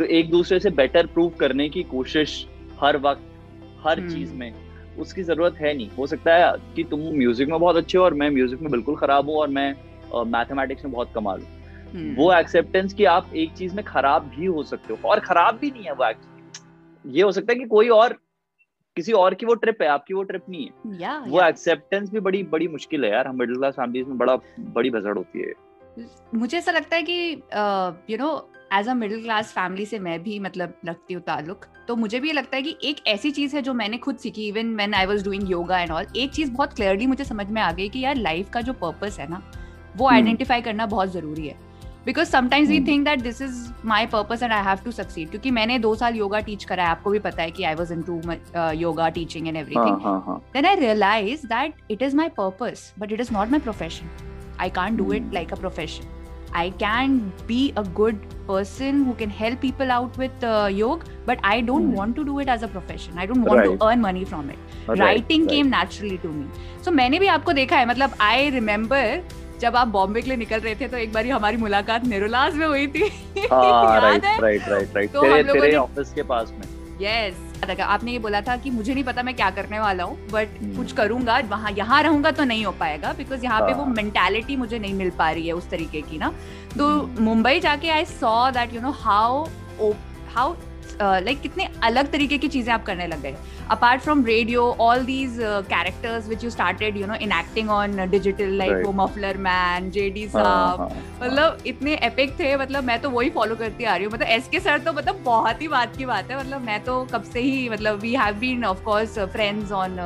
एक 0.03 0.31
दूसरे 0.31 0.61
से 0.61 0.71
बेटर 0.73 1.07
प्रूव 1.09 1.29
करने 1.41 1.69
की 1.69 1.83
कोशिश 1.89 2.47
हर 2.81 2.97
वक्त 2.99 3.23
हर 3.85 4.01
hmm. 4.01 4.11
चीज़ 4.11 4.33
में 4.35 4.53
उसकी 4.99 5.23
ज़रूरत 5.23 5.57
है 5.61 5.75
नहीं 5.75 5.89
हो 5.99 6.07
सकता 6.07 6.35
है 6.35 6.53
कि 6.77 6.85
तुम 6.85 7.01
म्यूज़िक 7.15 7.49
में 7.49 7.59
बहुत 7.61 7.77
अच्छे 7.77 7.99
हो 7.99 8.05
और 8.05 8.15
मैं 8.15 8.31
म्यूज़िक 8.31 8.61
में 8.61 8.71
बिल्कुल 8.71 8.97
खराब 8.97 9.29
हूँ 9.29 9.37
और 9.37 9.49
मैं 9.51 9.75
मैथमेटिक्स 10.29 10.85
में 10.85 10.93
बहुत 10.93 11.13
कमाल 11.15 11.41
हूँ 11.41 11.57
हम्म। 11.93 12.15
वो 12.15 12.33
एक्सेप्टेंस 12.35 12.95
कि 12.95 13.05
आप 13.07 13.31
एक 13.37 13.53
चीज़ 13.53 13.75
में 13.75 13.85
खराब 13.85 14.31
भी 14.31 14.47
हो 14.47 14.63
सकते 14.63 14.95
हो 14.95 15.09
और 15.09 15.21
खराब 15.21 15.59
भी 15.61 15.71
नहीं 15.71 15.85
है 15.85 15.93
वो 15.93 16.05
एक्चुअली 16.05 17.17
ये 17.17 17.23
हो 17.23 17.33
सकता 17.33 17.53
है 17.53 17.59
कि 17.59 17.65
कोई 17.67 17.89
और 17.91 18.19
किसी 18.99 19.13
और 19.13 19.35
की 19.35 19.47
वो 19.47 19.55
ट्रिप 19.55 19.83
है 19.83 19.89
आपकी 19.89 20.15
वो 20.15 20.23
ट्रिप 20.23 20.45
नहीं 20.51 20.67
है। 20.67 21.01
या, 21.01 21.17
वो 21.29 21.43
एक्सेप्टेंस 21.43 22.11
भी 22.11 22.21
बड़ी 22.21 22.43
बड़ी 22.53 22.69
मुश्किल 22.69 23.05
है 23.05 23.11
यार। 23.11 23.27
हम 23.29 23.39
मिडिल 23.39 23.57
क्लास 23.57 23.75
फैमिलीज़ 23.75 24.09
में 24.09 24.19
बड़ा 24.19 24.37
बड़ी 24.77 24.91
भसड़ 24.91 25.17
होती 25.19 25.41
है। 25.41 25.53
मुझे 26.35 26.57
ऐसा 26.59 26.73
लगता 26.73 26.97
है 26.97 27.03
कि 27.03 28.13
you 28.13 28.19
know 28.19 28.31
as 28.75 28.89
a 28.89 28.95
middle 28.95 29.23
class 29.23 29.53
family 29.53 29.87
से 29.87 29.99
मैं 29.99 30.23
भी 30.23 30.39
मतलब 30.41 30.75
रखती 30.87 31.15
हूँ 31.15 31.23
ताल्लुक। 31.23 31.65
तो 31.89 31.97
मुझे 31.97 32.21
भी 32.21 32.29
ये 32.29 32.33
लगता 32.33 32.57
है 32.57 32.63
कि 32.63 32.77
एक 32.85 33.07
ऐसी 33.07 33.31
चीज़ 33.31 33.57
है 33.57 33.63
जो 33.63 33.75
मैंने 33.75 33.99
खुद 33.99 34.17
सीखी 34.17 34.49
even 34.49 34.67
man 34.77 34.95
I 34.95 35.07
was 35.07 35.25
doing 35.25 35.51
yoga 35.51 35.79
and 35.81 35.91
all 35.91 36.07
एक 36.17 36.31
चीज़ 36.31 36.53
बहुत 36.53 36.73
क्लियरली 36.73 37.07
मुझे 37.07 37.25
समझ 37.25 37.47
में 37.47 37.63
आ 37.63 37.71
गई 37.73 37.89
कि 37.89 38.01
यार 38.01 38.17
लाइफ 38.17 38.51
का 38.51 38.61
जो 38.61 38.73
पर्पस 38.83 39.19
है 39.21 39.29
ना 39.31 39.43
वो 39.97 40.09
आइडेंटिफाई 40.09 40.59
हम्म। 40.59 40.65
करना 40.65 40.87
बहुत 40.87 41.13
ज़रूरी 41.13 41.47
है। 41.47 41.68
Because 42.09 42.29
sometimes 42.29 42.69
we 42.69 42.81
think 42.85 43.05
that 43.05 43.23
this 43.23 43.41
is 43.43 43.57
my 43.87 44.07
purpose 44.07 44.43
and 44.43 44.53
I 44.53 44.65
have 44.65 44.79
to 44.85 44.91
succeed 44.91 45.31
क्योंकि 45.31 45.51
मैंने 45.51 45.79
दो 45.79 45.95
साल 45.95 46.15
योगा 46.17 46.39
टीच 46.41 46.63
करा 46.65 46.85
है 46.85 46.91
आपको 46.91 47.11
भी 47.11 47.19
पता 47.19 47.43
है 47.43 47.51
कि 47.51 47.65
I 47.65 47.75
was 47.75 47.93
into 48.03 48.21
yoga 48.77 49.09
teaching 49.09 49.49
and 49.49 49.57
everything 49.77 50.39
then 50.53 50.67
I 50.67 50.77
realise 50.77 51.47
that 51.47 51.91
it 51.91 52.03
is 52.03 52.17
my 52.17 52.29
purpose 52.37 52.93
but 52.99 53.13
it 53.13 53.21
is 53.21 53.33
not 53.33 53.51
my 53.51 53.61
profession 53.61 54.09
I 54.61 54.71
can 54.79 54.97
do 54.97 55.13
it 55.13 55.35
like 55.35 55.53
a 55.53 55.57
profession 55.57 56.17
I 56.55 56.71
can 56.83 57.19
be 57.47 57.69
a 57.79 57.83
good 57.95 58.21
person 58.47 59.03
who 59.07 59.13
can 59.15 59.31
help 59.39 59.61
people 59.61 59.91
out 59.91 60.19
with 60.19 60.45
yoga 60.73 61.05
but 61.27 61.45
I 61.45 61.63
don't 61.63 61.95
want 61.97 62.17
to 62.17 62.23
do 62.25 62.41
it 62.41 62.49
as 62.49 62.65
a 62.65 62.69
profession 62.69 63.19
I 63.19 63.27
don't 63.27 63.49
want 63.49 63.65
to 63.65 63.87
earn 63.87 64.01
money 64.01 64.25
from 64.25 64.51
it 64.51 64.99
writing 65.01 65.49
came 65.49 65.67
naturally 65.75 66.17
to 66.17 66.29
me 66.31 66.49
so 66.85 66.91
मैंने 66.93 67.19
भी 67.19 67.27
आपको 67.29 67.53
देखा 67.53 67.79
है 67.79 67.89
मतलब 67.89 68.15
I 68.21 68.51
remember 68.51 69.23
जब 69.61 69.77
आप 69.77 69.89
बॉम्बे 69.89 70.23
के 70.23 70.29
लिए 70.29 70.37
निकल 70.37 70.61
रहे 70.61 70.75
थे 70.75 70.89
तो 70.89 70.97
एक 70.97 71.13
बार 71.13 71.27
हमारी 71.27 71.57
मुलाकात 71.57 72.07
निरोलाज 72.07 72.55
में 72.55 72.67
हुई 72.67 72.87
थी 72.87 73.09
राइट 73.39 74.25
राइट 74.25 74.69
राइट 74.69 74.97
राइट 74.97 75.11
तेरे 75.11 75.43
तेरे 75.53 75.75
ऑफ़िस 75.77 76.13
के 76.13 76.23
पास 76.23 76.53
में 76.53 76.67
यस 77.03 77.47
आपने 77.81 78.13
ये 78.13 78.19
बोला 78.19 78.41
था 78.41 78.57
कि 78.57 78.71
मुझे 78.71 78.95
नहीं 78.95 79.05
पता 79.05 79.23
मैं 79.23 79.35
क्या 79.37 79.51
करने 79.51 79.79
वाला 79.81 80.05
हूँ 80.05 80.17
बट 80.31 80.49
hmm. 80.49 80.77
कुछ 80.77 80.93
करूँगा 80.93 81.39
वहाँ 81.49 81.73
यहाँ 81.73 82.03
रहूँगा 82.03 82.31
तो 82.31 82.45
नहीं 82.45 82.65
हो 82.65 82.73
पाएगा 82.73 83.13
बिकॉज़ 83.13 83.45
यहाँ 83.45 83.61
पे 83.61 83.75
वो 83.75 83.85
मेंटालिटी 83.85 84.53
हाँ। 84.53 84.61
मुझे 84.61 84.79
नहीं 84.79 84.95
मिल 84.95 85.11
पा 85.11 85.31
रही 85.31 85.47
है 85.47 85.53
उस 85.53 85.71
तरीके 85.71 86.01
की 86.01 86.19
ना 86.19 86.33
तो 86.79 86.89
hmm. 86.99 87.21
मुंबई 87.21 87.61
जाके 87.61 87.91
I 87.91 88.05
saw 88.05 88.51
that 88.51 88.75
you 88.75 88.81
know 88.81 88.91
how 88.91 89.45
how 90.35 90.55
like 91.03 91.41
कितने 91.41 91.69
अलग 91.85 92.11
तरीके 92.13 92.39
की 92.39 92.49
चीज़ें 92.49 92.73
आप 92.75 92.85
करने 92.85 93.07
लग 93.07 93.23
गए। 93.23 93.35
Apart 93.71 94.03
from 94.03 94.25
radio 94.27 94.63
all 94.81 95.05
these 95.05 95.37
characters 95.41 96.29
which 96.29 96.45
you 96.45 96.51
started 96.51 96.97
you 96.97 97.07
know 97.07 97.15
in 97.17 97.33
acting 97.33 97.71
on 97.71 98.09
digital 98.11 98.53
like 98.59 98.87
वो 98.87 98.93
मफलर 98.95 99.37
मैन 99.39 99.91
जे 99.91 100.09
डी 100.11 100.27
साहब 100.29 100.83
मतलब 101.23 101.59
इतने 101.67 101.95
एपिक 102.05 102.39
थे 102.41 102.57
मतलब 102.57 102.85
मैं 102.85 103.01
तो 103.03 103.11
वही 103.11 103.31
फॉलो 103.31 103.57
करती 103.57 103.85
आ 103.85 103.95
रही 103.97 104.05
हूँ। 104.05 104.13
मतलब 104.13 104.27
एस 104.29 104.49
के 104.49 104.61
सर 104.61 104.79
तो 104.79 104.93
मतलब 104.93 105.23
बहुत 105.25 105.63
ही 105.63 105.69
बात 105.69 105.97
की 105.97 106.07
बात 106.07 106.31
है 106.31 106.39
मतलब 106.39 106.61
मैं 106.63 106.83
तो 106.85 107.03
कब 107.13 107.23
से 107.25 107.41
ही 107.41 107.69
मतलब 107.69 108.01
we 108.01 108.15
have 108.17 108.39
been 108.39 108.65
of course 108.65 109.19
friends 109.19 109.73
on 109.73 109.97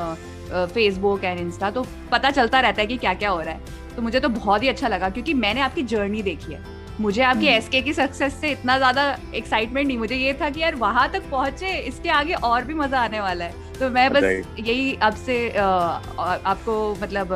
Facebook 0.53 1.25
and 1.25 1.41
Insta 1.41 1.71
तो 1.71 1.87
पता 2.11 2.31
चलता 2.31 2.61
रहता 2.61 2.81
है 2.81 2.87
कि 2.87 2.97
क्या 2.97 3.15
क्या 3.15 3.31
हो 3.31 3.41
रहा 3.41 3.55
है। 3.55 3.81
तो 3.97 4.03
मुझे 4.03 4.21
तो 4.21 4.29
बहुत 4.31 4.63
ही 4.63 4.69
अच्छा 4.69 4.89
लगा 4.89 5.09
क्योंकि 5.11 5.35
मैंने 5.35 5.61
आपकी 5.61 5.83
जर्नी 5.85 6.23
देखी 6.23 6.53
है। 6.53 6.61
मुझे 7.03 7.23
आपकी 7.23 7.47
एस 7.49 7.69
के 7.69 7.81
की 7.83 7.93
सक्सेस 7.93 8.35
से 8.41 8.51
इतना 8.51 8.77
ज़्यादा 8.79 9.05
एक्साइटमेंट 9.35 9.87
नहीं 9.87 9.99
मुझे 9.99 10.17
ये 10.17 10.33
था 10.41 10.51
कि 10.51 10.61
यार 10.61 10.75
वहाँ 10.77 11.09
तक 11.13 11.23
पहुँचे 11.31 11.77
इसके 11.81 12.11
आगे 12.13 12.35
और 12.45 12.65
भी 12.65 12.75
मज़ा 12.75 13.01
आने 13.01 13.21
वाला 13.21 13.45
है। 13.45 13.79
तो 13.79 13.89
मैं 13.91 14.13
बस 14.13 14.23
यही 14.23 14.95
आपसे 15.03 15.37
आपको 15.59 16.75
मतलब 17.03 17.33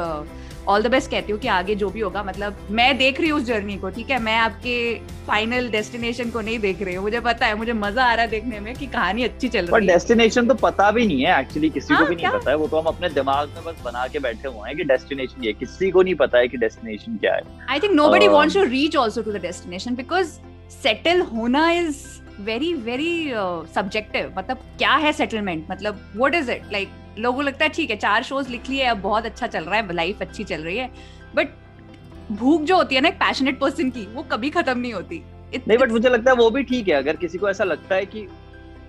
ऑल 0.68 0.82
द 0.82 0.90
बेस्ट 0.90 1.10
कहती 1.10 1.32
हूँ 1.32 1.40
कि 1.40 1.48
आगे 1.48 1.74
जो 1.74 1.88
भी 1.90 2.00
होगा 2.00 2.22
मतलब 2.22 2.56
मैं 2.70 2.96
देख 2.98 3.20
रही 3.20 3.28
हूँ 3.28 3.38
उस 3.40 3.44
जर्नी 3.46 3.76
को 3.78 3.90
ठीक 3.90 4.10
है? 4.10 4.18
मैं 4.22 4.36
आपके 4.38 4.94
फाइनल 5.26 5.68
डेस्टिनेशन 5.70 6.30
को 6.30 6.40
नहीं 6.40 6.58
देख 6.58 6.82
रही 6.82 6.94
हूँ। 6.94 7.04
मुझे 7.04 7.20
पता 7.20 7.46
है 7.46 7.54
मुझे 7.58 7.72
मज़ा 7.74 8.04
आ 8.04 8.14
रहा 8.14 8.24
है 8.24 8.30
देखने 8.30 8.60
में 8.60 8.74
कि 8.74 8.86
कहानी 8.86 9.24
अच्छी 9.24 9.48
चल 9.48 9.66
रही 9.66 9.86
है। 9.86 9.92
डेस्टिनेशन 9.92 10.48
तो 10.48 10.54
पता 10.56 10.90
भी 10.90 11.06
नहीं 11.06 11.22
है 11.22 11.40
एक्चुअली 11.40 11.70
किसी 11.70 11.94
हाँ, 11.94 12.02
को 12.02 12.08
भी 12.08 12.16
क्या? 12.16 12.30
नहीं 12.30 12.40
पता 12.40 12.50
है। 12.50 12.56
वो 12.56 12.68
तो 12.68 12.80
हम 12.80 12.86
अपने 12.86 13.08
दिमाग 13.10 13.48
में 13.48 13.64
बस 13.64 13.82
बना 13.84 14.06
के 14.06 14.18
बैठे 14.18 14.48
हुए 14.48 14.68
हैं 14.68 14.76
कि 14.76 14.84
डेस्टिनेशन 14.84 15.44
ये 15.44 15.52
किसी 15.54 15.90
को 15.90 16.02
नहीं 16.02 16.14
पता 16.16 16.38
है 16.38 16.48
कि 16.48 16.56
डेस्टिनेशन 16.56 17.16
क्या 17.16 17.34
है। 17.34 17.42
I 17.70 17.80
think 17.80 17.94
nobody 18.10 18.28
wants 18.28 18.56
to 18.56 18.62
reach 18.66 18.96
also 18.96 19.22
to 19.22 19.32
the 19.32 19.42
destination 19.42 19.94
because 19.94 20.38
settle 20.72 21.20
होना 21.32 21.70
इज़ 21.72 22.04
वेरी 22.42 22.72
वेरी 22.84 23.32
सब्जेक्टिव 23.74 24.32
मतलब 24.38 24.56
क्या 24.78 24.94
है 24.96 25.12
सेटलमेंट 25.14 25.66
मतलब 25.70 26.00
वट 26.16 26.34
इज़ 26.34 26.50
इट 26.50 26.72
लाइक 26.72 26.88
लोगों 27.18 27.36
को 27.36 27.42
लगता 27.42 27.64
है 27.64 27.70
ठीक 27.70 27.90
है 27.90 27.96
चार 27.96 28.22
शोज़ 28.22 28.50
लिख 28.50 28.68
लिए 28.70 28.84
अब 28.84 29.00
बहुत 29.00 29.26
अच्छा 29.26 29.46
चल 29.46 29.64
रहा 29.64 29.76
है 29.76 29.94
लाइफ 29.94 30.20
अच्छी 30.20 30.44
चल 30.44 30.62
रही 30.62 30.76
है. 30.76 30.90
बट 31.34 31.48
भूख 32.32 32.62
जो 32.62 32.76
होती 32.76 32.94
है 32.94 33.00
ना 33.00 33.08
एक 33.08 33.14
पैशनेट 33.14 33.58
पर्सन 33.58 33.90
की 33.90 34.06
वो 34.14 34.22
कभी 34.22 34.50
खत्म 34.50 34.78
नहीं 34.78 34.92
होती। 34.92 35.22
It, 35.54 35.68
नहीं 35.68 35.78
बट 35.78 35.90
मुझे 35.90 36.08
लगता 36.08 36.30
है 36.30 36.36
वो 36.36 36.50
भी 36.50 36.62
ठीक 36.62 36.88
है। 36.88 36.94
अगर 36.94 37.16
किसी 37.16 37.38
को 37.38 37.48
ऐसा 37.50 37.64
लगता 37.64 37.94
है 37.94 38.06
कि 38.06 38.26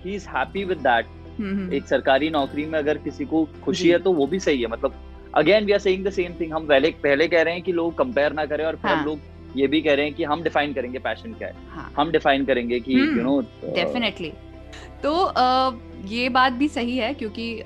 he 0.04 0.14
is 0.14 0.28
happy 0.28 0.64
with 0.64 0.78
that 0.78 1.72
एक 1.72 1.86
सरकारी 1.86 2.30
नौकरी 2.30 2.64
में 2.66 2.78
अगर 2.78 2.98
किसी 2.98 3.24
को 3.24 3.48
खुशी 3.64 3.88
है 3.88 3.98
तो 3.98 4.12
वो 4.12 4.26
भी 4.26 4.40
सही 4.40 4.60
है। 4.62 4.68
मतलब 4.68 4.94
again 5.34 5.64
we 5.64 5.72
are 5.72 5.78
saying 5.78 6.04
the 6.06 6.10
same 6.10 6.32
thing 6.40 6.52
हम 6.52 6.66
पहले 6.66 6.90
पहले 7.02 7.28
कह 7.28 7.42
रहे 7.42 7.54
हैं 7.54 7.62
कि 7.62 7.72
लोग 7.72 7.96
कंपेयर 7.98 8.32
ना 8.32 8.44
करें 8.44 8.64
और 8.64 8.76
फिर 8.76 8.90
हाँ. 8.90 9.04
लोग 9.04 9.20
ये 9.56 9.66
भी 9.66 9.80
कह 9.82 9.94
रहे 9.94 10.04
हैं 10.04 10.14
कि 10.14 10.24
हम 10.24 10.42
डिफाइन 10.42 10.72
करेंगे 10.72 10.98
पैशन 10.98 11.32
क्या 11.32 11.48
है। 11.48 11.54
हाँ. 11.70 11.92
हम 11.98 12.10
डिफाइन 12.12 12.44
करेंगे 12.44 12.80
कि 12.80 13.00
यू 13.00 13.22
नो 13.22 13.40
डेफिनेटली 13.64 14.32
तो 15.02 15.12
uh, 15.28 15.74
ये 16.06 16.28
बात 16.28 16.52
भी 16.52 16.68
सही 16.68 16.96
है 16.98 17.12
क्योंकि 17.14 17.62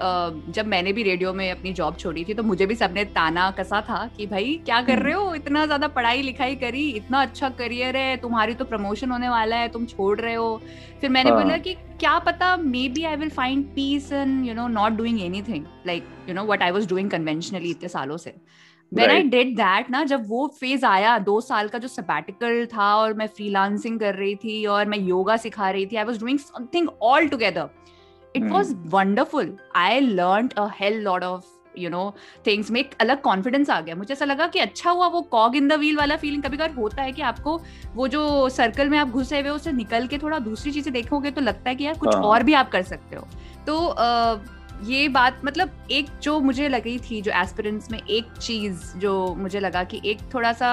जब 0.53 0.67
मैंने 0.67 0.93
भी 0.93 1.03
रेडियो 1.03 1.33
में 1.33 1.51
अपनी 1.51 1.73
जॉब 1.73 1.97
छोड़ी 1.97 2.25
थी 2.25 2.35
तो 2.35 2.43
मुझे 2.43 2.67
भी 2.67 2.75
सबने 2.75 3.05
ताना 3.05 3.51
कसा 3.51 3.81
था 3.81 4.07
कि 4.17 4.27
भाई 4.27 4.55
क्या 4.67 4.81
कर 4.83 4.99
रहे 4.99 5.12
हो? 5.15 5.35
इतना 5.35 5.65
ज़्यादा 5.67 5.89
पढ़ाई 5.89 6.23
लिखाई 6.23 6.55
करी 6.55 6.89
इतना 6.91 7.23
अच्छा 7.23 7.49
करियर 7.49 7.97
है 7.97 8.17
तुम्हारी 8.17 8.55
तो 8.55 8.65
प्रमोशन 8.65 9.11
होने 9.11 9.29
वाला 9.29 9.57
है 9.57 9.69
तुम 9.69 9.85
छोड़ 9.87 10.19
रहे 10.21 10.35
हो। 10.35 10.61
फिर 11.01 11.11
मैंने 11.11 11.31
हाँ. 11.31 11.43
बोला 11.43 11.57
कि 11.59 11.75
क्या 12.01 12.19
पता 12.19 12.57
maybe 12.89 13.05
I 13.05 13.17
will 13.17 13.31
find 13.31 13.65
peace 13.75 14.12
and 14.12 14.47
you 14.47 14.55
know 14.55 14.69
not 14.69 14.93
doing 14.93 15.21
anything 15.23 15.65
like 15.87 16.09
you 16.29 16.35
know 16.35 16.45
what 16.45 16.62
I 16.62 16.71
was 16.71 16.89
doing 16.89 17.11
conventionally 17.11 17.71
इतने 17.71 17.89
सालों 17.89 18.17
से। 18.17 18.35
वेन 18.93 19.11
आई 19.11 19.23
डिड 19.23 19.55
दैट 19.57 19.91
ना 19.91 20.03
जब 20.05 20.29
वो 20.29 20.47
फ़ेज़ 20.61 20.85
आया 20.87 21.19
दो 21.19 21.41
साल 21.41 21.69
का 21.69 21.79
जो 21.79 21.89
सबैटिकल 21.89 22.65
था 22.67 22.95
और 22.97 23.15
मैं 23.15 23.27
फ्रीलांसिंग 23.27 24.01
कर 24.01 24.15
रही 24.15 24.35
थी 24.35 24.65
और 24.67 24.87
मैं 24.87 24.99
योगा 24.99 25.37
सिखा 25.37 25.71
रही 25.71 25.87
थी 25.87 25.97
I 25.97 26.05
was 26.05 26.21
doing 26.21 26.39
something 26.39 26.89
altogether 27.29 27.69
it 28.37 28.51
was 28.51 28.75
wonderful 28.87 29.57
I 29.77 30.01
learn 30.01 30.49
a 30.49 30.69
hell 30.81 31.01
lot 31.03 31.25
of 31.25 31.45
you 31.79 31.91
know 31.91 32.15
things 32.47 32.71
में 32.71 32.81
एक 32.81 32.95
अलग 33.01 33.21
कॉन्फिडेंस 33.21 33.71
आ 33.71 33.81
गया। 33.81 33.95
मुझे 33.95 34.12
ऐसा 34.15 34.25
लगा 34.25 34.47
कि 34.47 34.59
अच्छा 34.59 34.91
हुआ 34.91 35.07
वो 35.07 35.21
कॉग 35.31 35.57
इन 35.57 35.69
द 35.69 35.73
व्हील 35.73 35.97
वाला 35.97 36.17
फीलिंग 36.17 36.43
कभी 36.43 36.57
कभार 36.57 36.75
होता 36.75 37.03
है 37.03 37.12
कि 37.12 37.23
आपको 37.23 37.61
वो 37.95 38.09
जो 38.09 38.49
सर्कल 38.49 38.89
में 38.89 38.99
आप 38.99 39.09
घुसे 39.09 39.41
हुए 39.41 39.51
उससे 39.51 39.73
निकल 39.73 40.07
के 40.07 40.19
थोड़ा 40.19 40.39
दूसरी 40.39 40.73
चीज़ें 40.73 40.93
देखोगे 40.95 41.31
तो 41.31 41.41
लगता 41.41 41.71
है 41.71 41.77
कि 41.77 41.85
यार 41.85 41.99
कुछ 41.99 42.15
हाँ। 42.15 42.23
और 42.23 42.43
भी 42.43 42.55
आप 42.55 42.71
कर 42.71 42.83
सकते 42.83 43.17
हो। 43.17 43.27
तो 43.67 43.79
uh, 43.79 44.39
ये 44.89 45.09
बात 45.09 45.41
मतलब 45.45 45.71
एक 45.91 46.07
जो 46.23 46.39
मुझे 46.41 46.69
लगी 46.69 46.99
थी 46.99 47.21
जो 47.23 47.33
एस्पिरेंट्स 47.33 47.91
में 47.91 47.99
एक 48.01 48.33
चीज़ 48.41 48.97
जो 48.99 49.12
मुझे 49.35 49.61
लगा 49.61 49.85
कि 49.85 50.01
एक 50.05 50.19
थोड़ा 50.35 50.53
सा 50.53 50.71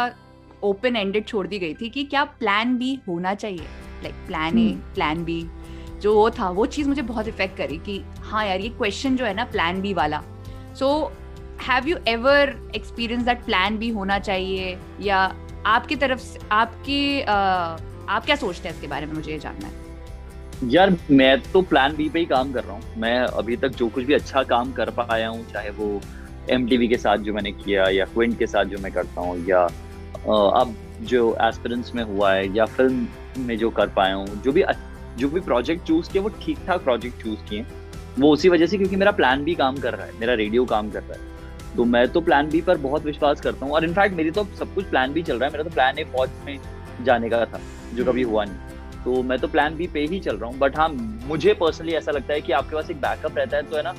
ओपन 0.63 0.95
एंडेड 0.95 1.25
छोड़ 1.25 1.45
दी 1.47 1.59
गई 1.59 1.73
थी 1.73 1.89
कि 1.89 2.03
क्या 2.03 2.23
प्लान 2.39 2.77
बी 2.77 2.99
होना 3.07 3.33
चाहिए। 3.33 3.67
Like 4.03 4.15
plan 4.27 4.57
A 4.59 4.67
plan 4.95 5.23
B 5.23 5.41
जो 6.01 6.13
वो 6.15 6.29
था, 6.29 6.49
वो 6.49 6.65
चीज़ 6.65 6.87
मुझे 6.89 7.01
बहुत 7.01 7.27
इफ़ेक्ट 7.27 7.57
करी 7.57 7.77
कि 7.77 8.01
हाँ 8.21 8.45
यार, 8.45 8.59
ये 8.59 8.69
क्वेश्चन 8.69 9.15
जो 9.15 9.25
है 9.25 9.33
ना 9.33 9.43
प्लान 9.45 9.81
बी 9.81 9.93
वाला। 9.93 10.21
So 10.79 11.11
have 11.61 11.87
you 11.87 11.97
ever 12.07 12.55
experience 12.75 13.23
that 13.23 13.43
plan 13.45 13.77
B 13.77 13.89
होना 13.89 14.19
चाहिए? 14.19 14.77
या 15.01 15.19
आपकी 15.65 15.95
तरफ़ 15.95 16.19
से, 16.19 16.39
आपकी 16.51 17.21
आप 17.21 18.25
क्या 18.25 18.35
सोचते 18.35 18.67
हैं 18.67 18.75
इसके 18.75 18.87
बारे 18.87 19.05
में 19.05 19.13
मुझे 19.13 19.31
ये 19.31 19.39
जानना 19.39 19.67
है? 19.67 19.87
यार, 20.63 20.95
मैं 21.11 21.41
तो 21.51 21.61
प्लान 21.63 21.95
बी 21.95 22.07
पे 22.09 22.19
ही 22.19 22.25
काम 22.25 22.51
कर 22.53 22.63
रहा 22.63 22.75
हूँ। 22.75 22.95
मैं 22.97 23.17
अभी 23.19 23.55
तक 23.57 23.69
जो 23.69 23.87
कुछ 23.89 24.03
भी 24.03 24.13
अच्छा 24.13 24.43
काम 24.43 24.71
कर 24.71 24.89
पाया 24.91 25.27
हूँ, 25.27 25.45
चाहे 25.51 25.69
वो 25.69 25.99
एमटीवी 26.49 26.87
के 26.87 26.97
साथ 26.97 27.17
जो 27.17 27.33
मैंने 27.33 27.51
किया, 27.51 27.87
या 27.89 28.05
क्विंट 28.05 28.37
के 28.39 28.47
साथ 28.47 28.65
जो 28.65 28.77
मैं 28.77 28.91
करता 28.91 29.21
हूँ, 29.21 29.37
या 29.47 29.61
अब 30.27 30.75
जो 31.01 31.35
एस्पिरेंस 31.41 31.91
में 31.95 32.03
हुआ 32.03 32.33
है, 32.33 32.55
या 32.55 32.65
फ़िल्म 32.65 33.07
में 33.45 33.57
जो 33.57 33.69
कर 33.69 33.87
पाया 33.89 34.15
हूँ, 34.15 34.41
जो 34.41 34.51
भी 34.51 34.61
जो 35.17 35.29
भी 35.29 35.39
प्रोजेक्ट 35.41 35.87
चूज़ 35.87 36.11
किए, 36.11 36.21
वो 36.21 36.29
ठीक 36.41 36.57
ठाक 36.67 36.83
प्रोजेक्ट 36.83 37.23
चूज़ 37.23 37.39
किए। 37.49 37.65
वो 38.19 38.31
उसी 38.33 38.49
वजह 38.49 38.65
से 38.65 38.77
क्योंकि 38.77 38.95
मेरा 38.95 39.11
प्लान 39.11 39.43
भी 39.43 39.55
काम 39.55 39.77
कर 39.77 39.93
रहा 39.93 40.05
है, 40.05 40.19
मेरा 40.19 40.33
रेडियो 40.35 40.65
काम 40.65 40.89
कर 40.91 41.01
रहा 41.01 41.13
है। 41.13 41.75
तो 41.75 41.85
मैं 41.85 42.07
तो 42.07 42.21
प्लान 42.21 42.49
बी 42.49 42.61
पर 42.61 42.77
बहुत 42.79 43.05
विश्वास 43.05 43.41
करता 43.41 43.65
हूँ 43.65 43.73
और 43.73 43.83
इनफैक्ट 43.85 44.15
मेरी 44.15 44.31
तो 44.31 44.43
सब 44.59 44.73
कुछ 44.75 44.85
प्लान 44.85 45.13
बी 45.13 45.23
चल 45.23 45.39
रहा 45.39 45.45
है। 45.45 45.51
मेरा 45.51 45.63
तो 45.63 45.69
प्लान 45.69 45.99
ए 45.99 46.03
फौज 46.13 46.29
में 46.45 46.59
जाने 47.05 47.29
का 47.29 47.45
था, 47.45 47.59
जो 47.93 48.05
कभी 48.05 48.23
हुआ 48.23 48.43
नहीं। 48.45 49.03
तो 49.03 49.21
मैं 49.23 49.37
तो 49.39 49.47
प्लान 49.47 49.75
बी 49.75 49.87
पे 49.87 50.05
ही 50.05 50.19
चल 50.19 50.37
रहा 50.37 50.49
हूँ। 50.49 50.57
बट 50.59 50.77
हाँ 50.77 50.87
मुझे 50.89 51.53
पर्सनली 51.53 51.93
ऐसा 51.93 52.11
लगता 52.11 52.33
है 52.33 52.41
कि 52.41 52.51
आपके 52.53 52.75
पास 52.75 52.89
एक 52.91 52.97
बैकअप 53.01 53.37
रहता 53.37 53.57
है 53.57 53.63
तो 53.63 53.77
है 53.77 53.83
ना 53.83 53.93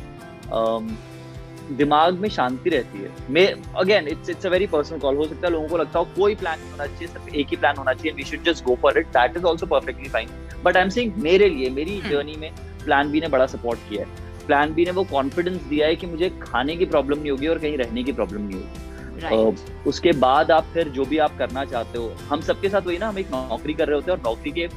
दिमाग 1.72 2.18
में 2.18 2.28
शांति 2.28 2.70
रहती 2.70 2.98
है। 2.98 3.10
मैं 3.30 3.46
again 3.78 4.08
it's 4.08 4.30
it's 4.30 4.46
a 4.46 4.48
very 4.50 4.66
personal 4.66 4.98
call 4.98 5.16
हो 5.16 5.24
सकता 5.24 5.46
है 5.46 5.52
लोगों 5.52 5.68
को 5.68 5.76
लगता 5.78 5.98
हो 5.98 6.04
कोई 6.16 6.34
प्लान 6.34 6.58
नहीं 6.60 6.70
होना 6.70 6.86
चाहिए, 6.86 7.06
सिर्फ़ 7.06 7.28
एक 7.30 7.46
ही 7.50 7.56
प्लान 7.56 7.76
होना 7.76 7.92
चाहिए 7.92 8.12
we 8.12 8.24
should 8.24 8.42
just 8.44 8.64
go 8.64 8.74
for 8.82 8.98
it 8.98 9.06
that 9.08 9.36
is 9.36 9.46
also 9.46 9.66
perfectly 9.66 10.08
fine 10.08 10.28
but 10.64 10.76
I 10.76 10.82
am 10.82 10.88
saying 10.90 11.16
मेरे 11.18 11.48
लिए 11.48 11.70
मेरी 11.70 12.00
जर्नी 12.00 12.32
hmm. 12.32 12.40
में 12.40 12.52
प्लान 12.84 13.10
बी 13.10 13.20
ने 13.20 13.28
बड़ा 13.28 13.46
सपोर्ट 13.46 13.88
किया 13.88 14.04
है 14.04 14.46
प्लान 14.46 14.72
बी 14.74 14.84
ने 14.84 14.90
वो 14.90 15.04
कॉन्फिडेंस 15.06 15.62
दिया 15.64 15.86
है 15.86 15.96
कि 15.96 16.06
मुझे 16.06 16.30
खाने 16.42 16.76
की 16.76 16.86
प्रॉब्लम 16.86 17.18
नहीं 17.18 17.30
होगी 17.30 17.46
और 17.46 17.58
कहीं 17.58 17.76
रहने 17.78 18.02
की 18.02 18.12
प्रॉब्लम 18.12 18.42
नहीं 18.42 18.60
होगी 18.60 18.88
Right. 19.12 19.56
Uh, 19.56 19.86
उसके 19.86 20.12
बाद 20.14 20.50
आप 20.50 20.66
फिर 20.74 20.88
जो 20.88 21.04
भी 21.04 21.18
आप 21.18 21.36
करना 21.38 21.64
चाहते 21.64 21.98
हो 21.98 22.12
हम 22.28 22.40
सबके 22.40 22.68
साथ 22.68 22.82
वही 22.82 22.98
ना 22.98 23.08
हम 23.08 23.18
एक 23.18 23.30
नौकरी 23.30 23.74
कर 23.74 23.88
रहे 23.88 23.94
होते 23.94 24.10
हैं 24.10 24.18
और 24.18 24.24
नौकरी 24.24 24.50
के 24.50 24.68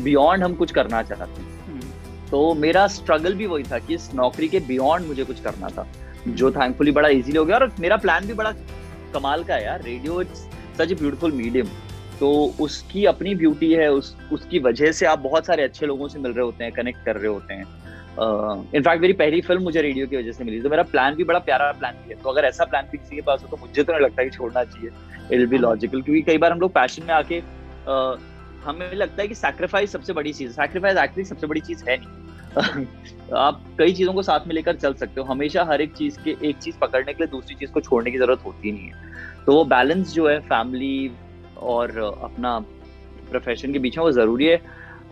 बियॉन्ड 0.00 0.44
हम 0.44 0.54
कुछ 0.54 0.72
करना 0.72 1.02
चाहते 1.02 1.42
हैं 1.42 1.60
हम्म। 1.66 2.28
तो 2.30 2.54
मेरा 2.56 2.86
स्ट्रगल 2.88 3.34
भी 3.34 3.46
वही 3.46 3.64
था 3.64 3.78
कि 3.78 3.94
इस 3.94 4.08
नौकरी 4.14 4.48
के 4.48 4.60
बियॉन्ड 4.62 5.06
मुझे 5.06 5.24
कुछ 5.24 5.40
करना 5.40 5.68
था 5.68 5.86
जो 6.28 6.50
थैंकफुली 6.50 6.92
बड़ा 6.92 7.08
इजीली 7.10 7.38
हो 7.38 7.44
गया 7.44 7.56
और 7.56 7.72
मेरा 7.80 7.96
प्लान 7.98 8.26
भी 8.26 8.34
बड़ा 8.34 8.52
कमाल 9.14 9.44
का 9.44 9.54
है 9.54 9.64
यार 9.64 9.82
radio 9.82 10.20
it's 10.20 10.46
such 10.78 10.90
a 10.90 10.94
beautiful 10.94 11.32
medium 11.34 11.68
तो 12.22 12.54
उसकी 12.60 13.04
अपनी 13.04 13.34
ब्यूटी 13.34 13.72
है 13.72 13.90
उस 13.92 14.16
उसकी 14.32 14.58
वजह 14.58 14.92
से 14.92 15.06
आप 15.06 15.18
बहुत 15.18 15.46
सारे 15.46 15.62
अच्छे 15.62 15.86
लोगों 15.86 16.08
से 16.08 16.18
मिल 16.18 16.32
रहे 16.32 16.44
होते 16.44 16.64
हैं 16.64 16.72
कनेक्ट 16.72 17.04
कर 17.04 17.16
रहे 17.16 17.26
होते 17.26 17.54
हैं। 17.54 17.64
इनफैक्ट 18.74 18.96
uh, 18.96 19.00
मेरी 19.00 19.12
पहली 19.12 19.40
फ़िल्म 19.40 19.62
मुझे 19.62 19.82
रेडियो 19.82 20.06
की 20.06 20.16
वजह 20.16 20.32
से 20.32 20.44
मिली 20.44 20.60
तो 20.60 20.70
मेरा 20.70 20.82
प्लान 20.82 21.14
भी 21.14 21.24
बड़ा 21.24 21.38
प्यारा 21.38 21.70
प्लान 21.72 21.94
भी 21.94 22.10
है। 22.10 22.20
तो 22.22 22.30
अगर 22.30 22.44
ऐसा 22.44 22.64
प्लान 22.64 22.84
भी 22.92 22.98
किसी 22.98 23.16
के 23.16 23.22
पास 23.22 23.42
हो 23.42 23.48
तो 23.48 23.56
मुझे 23.56 23.82
तो 23.82 23.92
नहीं 23.92 24.02
लगता 24.02 24.24
कि 24.24 24.30
छोड़ना 24.30 24.64
चाहिए। 24.64 24.88
इट 24.88 25.30
विल 25.30 25.46
बी 25.46 25.58
लॉजिकल 25.58 26.02
क्योंकि 26.02 26.22
कई 26.22 26.38
बार 26.38 26.52
हम 26.52 26.60
लोग 26.60 26.72
पैशन 26.72 27.02
में 27.02 27.14
आके 27.14 27.40
uh, 27.40 28.20
हमें 28.64 28.94
लगता 28.94 29.22
है 29.22 29.28
कि 29.28 29.34
सैक्रिफाइस 29.34 29.92
सबसे 29.92 30.12
बड़ी 30.12 30.32
चीज़ 30.32 30.52
सैक्रिफाइस 30.52 30.98
एक्चुअली 30.98 31.24
सबसे 31.24 31.46
बड़ी 31.46 31.60
चीज़ 31.60 31.84
है 31.88 31.96
नहीं। 31.96 32.86
आप 33.36 33.64
कई 33.78 33.92
चीज़ों 33.92 34.12
को 34.12 34.22
साथ 34.22 34.46
में 34.46 34.54
लेकर 34.54 34.76
चल 34.76 34.94
सकते 34.94 35.20
हो। 35.20 35.26
हमेशा 35.26 35.64
हर 35.64 35.80
एक 35.80 35.92
चीज़ 35.92 36.18
के 36.24 36.36
एक 36.44 36.56
चीज़ 36.56 36.78
पकड़ने 36.78 37.12
के 37.12 37.24
लिए 37.24 37.30
दूसरी 37.30 37.54
चीज़ 37.54 37.70
को 37.70 37.80
छोड़ने 37.80 38.10
की 38.10 38.18
ज़रूरत 38.18 38.44
होती 38.44 38.72
नहीं 38.72 38.88
है। 38.88 39.10
तो 39.46 39.52
वो 39.52 39.64
बैलेंस 39.64 40.12
जो 40.14 40.28
है 40.28 40.38
फैमिली 40.40 41.10
और 41.62 41.98
अपना 41.98 42.58
प्रोफेशन 43.30 43.72
के 43.72 43.78
बीच 43.78 43.98
में 43.98 44.04
वो 44.04 44.12
ज़रूरी 44.12 44.46
है। 44.46 44.60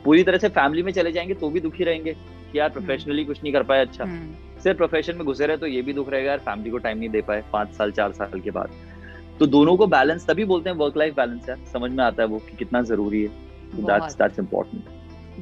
पूरी 0.04 0.23
तरह 0.23 0.38
से 0.38 0.49
फैमिली 0.49 0.83
में 0.83 0.92
चले 0.92 1.12
जाएँगे 1.12 1.35
तो 1.35 1.50
भी 1.50 1.61
दुखी 1.61 1.85
रहेंगे 1.85 2.12
कि 2.52 2.59
यार 2.59 2.69
प्रोफेशनली 2.69 3.25
कुछ 3.25 3.42
नहीं 3.42 3.52
कर 3.52 3.62
पाए 3.62 3.80
अच्छा। 3.80 4.04
हम्म। 4.04 4.61
सिर्फ़ 4.62 4.76
प्रोफेशन 4.76 5.16
में 5.16 5.25
घुसे 5.26 5.47
रहे 5.47 5.57
तो 5.57 5.66
ये 5.66 5.83
भी 5.83 5.92
दुख 5.92 6.11
रहेगा 6.11 6.30
यार 6.30 6.38
फैमिली 6.38 6.71
को 6.71 6.78
टाइम 6.78 6.99
नहीं 6.99 7.09
दे 7.09 7.21
पाए 7.23 7.42
पाँच 7.52 7.75
साल 7.75 7.90
चार 7.90 8.12
साल 8.12 8.40
के 8.40 8.50
बाद। 8.50 8.71
तो 9.38 9.47
दोनों 9.47 9.76
को 9.76 9.87
बैलेंस 9.87 10.26
तभी 10.26 10.45
बोलते 10.45 10.71
हैं 10.71 10.76
वर्क 10.76 10.97
लाइफ 10.97 11.14
बैलेंस 11.16 11.49
है। 11.49 11.57
समझ 11.66 11.90
में 11.90 12.04
आता 12.04 12.23
है 12.23 12.28
वो 12.28 12.38
कि 12.38 12.57
कितना 12.57 12.83
ज़रूरी 12.83 13.23
है। 13.23 13.28
दैट्स 13.76 14.14
दैट्स 14.14 14.38
इंपॉर्टेंट 14.38 14.99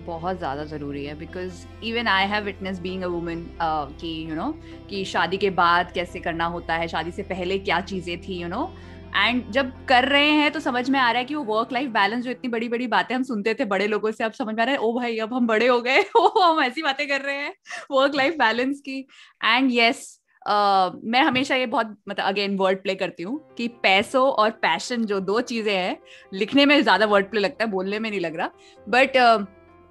बहुत 0.06 0.38
ज़्यादा 0.38 0.64
ज़रूरी 0.64 1.04
है 1.04 1.14
because 1.18 1.64
even 1.84 2.08
I 2.08 2.26
have 2.26 2.44
witness 2.44 2.78
being 2.80 3.02
a 3.02 3.06
woman 3.06 3.44
कि 3.62 4.10
यू 4.30 4.34
नो 4.36 4.54
कि 4.90 5.04
शादी 5.04 5.36
के 5.36 5.50
बाद 5.50 5.90
कैसे 5.92 6.20
करना 6.20 6.44
होता 6.46 6.74
है 6.74 6.88
शादी 6.88 7.10
से 7.10 7.22
पहले 7.22 7.58
क्या 7.58 7.80
चीज़ें 7.80 8.20
थी 8.20 8.34
you 8.34 8.48
you 8.48 8.50
know 8.50 8.62
know? 8.62 8.97
And 9.16 9.50
जब 9.50 9.86
कर 9.86 10.04
रहे 10.04 10.30
हैं 10.30 10.50
तो 10.50 10.60
समझ 10.60 10.90
में 10.90 11.00
आ 11.00 11.10
रहा 11.10 11.18
है 11.18 11.24
कि 11.24 11.34
वो 11.34 11.44
वर्क 11.44 11.72
लाइफ 11.72 11.90
बैलेंस 11.90 12.24
जो 12.24 12.30
इतनी 12.30 12.48
बड़ी 12.48 12.68
बड़ी 12.68 12.86
बातें 12.86 13.14
हम 13.14 13.22
सुनते 13.22 13.54
थे 13.54 13.64
बड़े 13.64 13.86
लोगों 13.86 14.10
से 14.10 14.24
अब 14.24 14.32
समझ 14.32 14.54
में 14.54 14.62
आ 14.62 14.64
रहा 14.64 14.74
है 14.74 14.80
ओ 14.80 14.92
भाई 14.92 15.18
अब 15.18 15.34
हम 15.34 15.46
बड़े 15.46 15.66
हो 15.66 15.80
गए 15.80 16.04
ओ 16.16 16.40
हम 16.40 16.62
ऐसी 16.62 16.82
बातें 16.82 17.08
कर 17.08 17.20
रहे 17.20 17.36
हैं 17.36 17.54
वर्क 17.90 18.14
लाइफ 18.14 18.34
बैलेंस 18.34 18.80
की। 18.80 19.08
एंड 19.44 19.70
यस 19.72 19.96
yes, 19.96 20.18
Uh, 20.48 20.92
मैं 21.04 21.22
हमेशा 21.22 21.54
ये 21.54 21.66
बहुत 21.66 21.96
मतलब 22.08 22.26
अगेन 22.26 22.56
वर्ड 22.56 22.82
प्ले 22.82 22.94
करती 22.94 23.22
हूँ 23.22 23.54
कि 23.54 23.68
पैसों 23.68 24.30
और 24.30 24.50
पैशन 24.50 25.04
जो 25.04 25.20
दो 25.20 25.40
चीज़ें 25.40 25.76
हैं 25.76 25.98
लिखने 26.34 26.66
में 26.66 26.82
ज़्यादा 26.82 27.06
वर्ड 27.06 27.30
प्ले 27.30 27.40
लगता 27.40 27.64
है 27.64 27.70
बोलने 27.70 27.98
में 27.98 28.10
नहीं 28.10 28.20
लग 28.20 28.36
रहा। 28.36 28.50
बट 28.88 29.16
uh, 29.16 29.46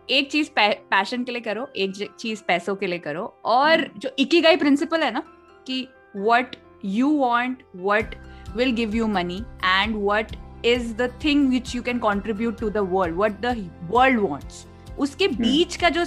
एक 0.10 0.32
चीज़ 0.32 0.50
पैशन 0.60 1.24
के 1.24 1.32
लिए 1.32 1.42
करो 1.42 1.68
एक 1.76 2.16
चीज़ 2.20 2.44
पैसों 2.44 2.76
के 2.76 2.88
लिए 2.88 3.00
करो। 3.00 3.42
और 3.46 3.82
hmm. 3.82 3.98
जो 3.98 4.10
इकिगाई 4.20 4.58
प्रिंसिपल 4.58 5.04
है 5.04 5.12
ना 5.12 5.24
कि 5.68 5.88
what 6.16 6.56
you 6.86 7.10
want 7.10 7.64
what 7.76 8.16
will 8.60 8.74
give 8.74 8.96
you 8.96 9.08
money 9.10 9.40
and 9.72 10.00
what 10.04 10.36
is 10.64 10.94
the 10.96 11.08
thing 11.24 11.50
which 11.50 11.74
you 11.74 11.82
can 11.82 12.00
contribute 12.00 12.58
to 12.58 12.70
the 12.70 12.84
world 12.86 13.16
what 13.16 13.42
the 13.42 13.54
world 13.90 14.24
wants 14.30 14.66
उसके 15.00 15.28
hmm. 15.28 15.42
बीच 15.42 15.76
का 15.76 15.90
जो 15.90 16.06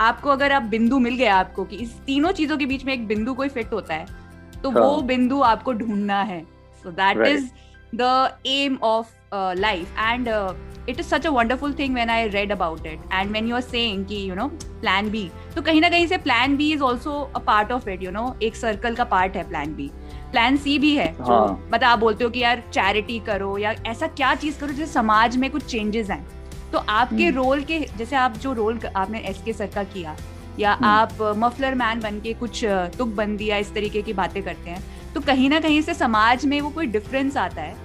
आपको 0.00 0.30
अगर 0.30 0.52
आप 0.52 0.62
बिंदु 0.70 0.98
मिल 0.98 1.16
गया 1.16 1.36
आपको 1.36 1.64
कि 1.64 1.76
इस 1.76 1.94
तीनों 2.06 2.32
चीज़ों 2.32 2.56
के 2.58 2.66
बीच 2.66 2.84
में 2.84 2.92
एक 2.92 3.06
बिंदु 3.06 3.34
कोई 3.34 3.48
फिट 3.48 3.72
होता 3.72 3.94
है 3.94 4.06
तो 4.62 4.70
हाँ. 4.70 4.82
वो 4.82 5.00
बिंदु 5.02 5.40
आपको 5.42 5.72
ढूंढना 5.72 6.22
है 6.22 6.42
so 6.82 6.90
that 6.90 7.26
is 7.26 7.48
the 7.94 8.38
aim 8.46 8.78
of 8.82 9.10
life 9.34 9.98
and 9.98 10.28
it 10.88 11.00
is 11.00 11.06
such 11.06 11.26
a 11.26 11.30
wonderful 11.30 11.74
thing 11.78 11.94
when 11.94 12.10
I 12.10 12.28
read 12.28 12.52
about 12.52 12.86
it 12.86 13.00
and 13.12 13.30
when 13.30 13.48
you 13.48 13.56
are 13.56 13.62
saying 13.62 14.04
कि 14.06 14.28
यू 14.28 14.34
नो 14.34 14.46
प्लान 14.52 15.10
बी 15.10 15.28
तो 15.54 15.62
कहीं 15.62 15.80
ना 15.80 15.88
कहीं 15.90 16.06
से 16.06 16.18
plan 16.18 16.56
B 16.56 16.72
is 16.72 16.82
also 16.82 17.20
a 17.36 17.38
part 17.46 17.72
of 17.72 17.88
it 17.90 18.02
you 18.02 18.10
know 18.10 18.34
एक 18.42 18.56
circle 18.56 18.94
का 18.94 19.04
part 19.14 19.36
है 19.36 19.48
plan 19.48 19.74
B 19.74 19.90
plan 20.32 20.56
C 20.56 20.78
भी 20.78 20.94
है 20.96 21.12
जो 21.14 21.24
हाँ. 21.24 21.58
मतलब 21.64 21.84
आप 21.84 21.98
बोलते 21.98 22.24
हो 22.24 22.30
कि 22.30 22.40
यार 22.40 22.62
चैरिटी 22.72 23.18
करो 23.20 23.56
या 23.58 23.74
ऐसा 23.86 24.06
क्या 24.08 24.34
चीज़ 24.34 24.58
करो 24.58 24.72
जिससे 24.72 24.92
समाज 24.92 25.36
में 25.36 25.50
कुछ 25.50 25.64
चेंजेस 25.64 26.10
आए 26.10 26.24
तो 26.72 26.78
आपके 26.78 27.30
रोल 27.30 27.56
हम्म। 27.56 27.66
के 27.66 27.78
जैसे 27.98 28.16
आप 28.16 28.36
जो 28.36 28.52
रोल 28.52 28.78
आपने 28.96 29.18
एस 29.20 29.42
के 29.44 29.52
सर 29.52 29.66
का 29.66 29.84
किया 29.86 30.16
या 30.58 30.72
हम्म। 30.72 30.86
आप 30.86 31.22
मफलर 31.38 31.74
मैन 31.74 32.00
बन 32.00 32.20
के 32.20 32.32
कुछ 32.34 32.64
तुक 32.98 33.08
बंदी 33.14 33.50
या 33.50 33.56
इस 33.56 33.72
तरीके 33.74 34.02
की 34.02 34.12
बातें 34.12 34.42
करते 34.42 34.70
हैं 34.70 34.82
तो 35.14 35.20
कहीं 35.20 35.48
ना 35.50 35.60
कहीं 35.60 35.80
से 35.82 35.94
समाज 35.94 36.44
में 36.46 36.60
वो 36.60 36.70
कोई 36.70 36.86
डिफरेंस 36.88 37.36
आता 37.36 37.62
है 37.62 37.76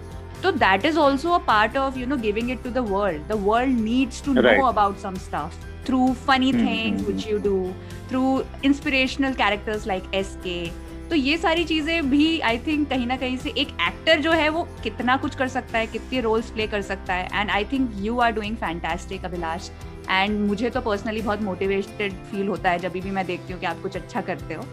तो 0.43 0.51
that 0.53 0.85
is 0.85 0.97
also 0.99 1.31
a 1.31 1.37
part 1.45 1.77
of 1.77 1.97
you 1.99 2.05
know 2.07 2.17
giving 2.17 2.51
it 2.51 2.63
to 2.63 2.69
the 2.71 2.85
world 2.89 3.27
the 3.27 3.39
world 3.43 3.79
needs 3.79 4.23
to 4.25 4.33
know 4.33 4.65
about 4.65 4.97
some 4.97 5.15
stuff 5.19 5.65
through 5.87 6.07
funny 6.27 6.51
things 6.53 7.07
which 7.07 7.27
you 7.27 7.37
do 7.41 7.71
through 8.09 8.41
inspirational 8.65 9.33
characters 9.33 9.87
like 9.87 10.11
S 10.13 10.37
K 10.43 10.59
तो 11.09 11.15
ये 11.15 11.37
सारी 11.37 11.63
चीज़ें 11.65 12.09
भी 12.09 12.39
I 12.39 12.57
think 12.57 12.89
कहीं 12.89 13.07
ना 13.07 13.15
कहीं 13.17 13.37
से 13.37 13.49
एक 13.49 13.67
एक्टर 13.87 14.19
जो 14.21 14.31
है 14.31 14.49
वो 14.49 14.67
कितना 14.83 15.17
कुछ 15.17 15.35
कर 15.35 15.47
सकता 15.47 15.77
है 15.77 15.87
कितने 15.87 16.21
रोल्स 16.21 16.49
प्ले 16.49 16.67
कर 16.67 16.81
सकता 16.81 17.13
है 17.13 17.29
and 17.33 17.49
I 17.49 17.65
think 17.65 17.91
you 17.95 18.19
are 18.19 18.31
doing 18.31 18.55
fantastic 18.55 19.25
Abhilash 19.25 19.69
and 20.09 20.39
मुझे 20.39 20.69
तो 20.69 20.81
पर्सनली 20.81 21.21
बहुत 21.21 21.41
मोटिवेटेड 21.41 22.13
फील 22.31 22.47
होता 22.47 22.69
है 22.69 22.79
जब 22.79 22.91
भी 22.91 23.11
मैं 23.11 23.25
देखती 23.25 23.53
हूँ 23.53 23.59
कि 23.59 23.65
आप 23.65 23.81
कुछ 23.81 23.95
अच्छा 23.95 24.21
करते 24.21 24.53
हो। 24.53 24.63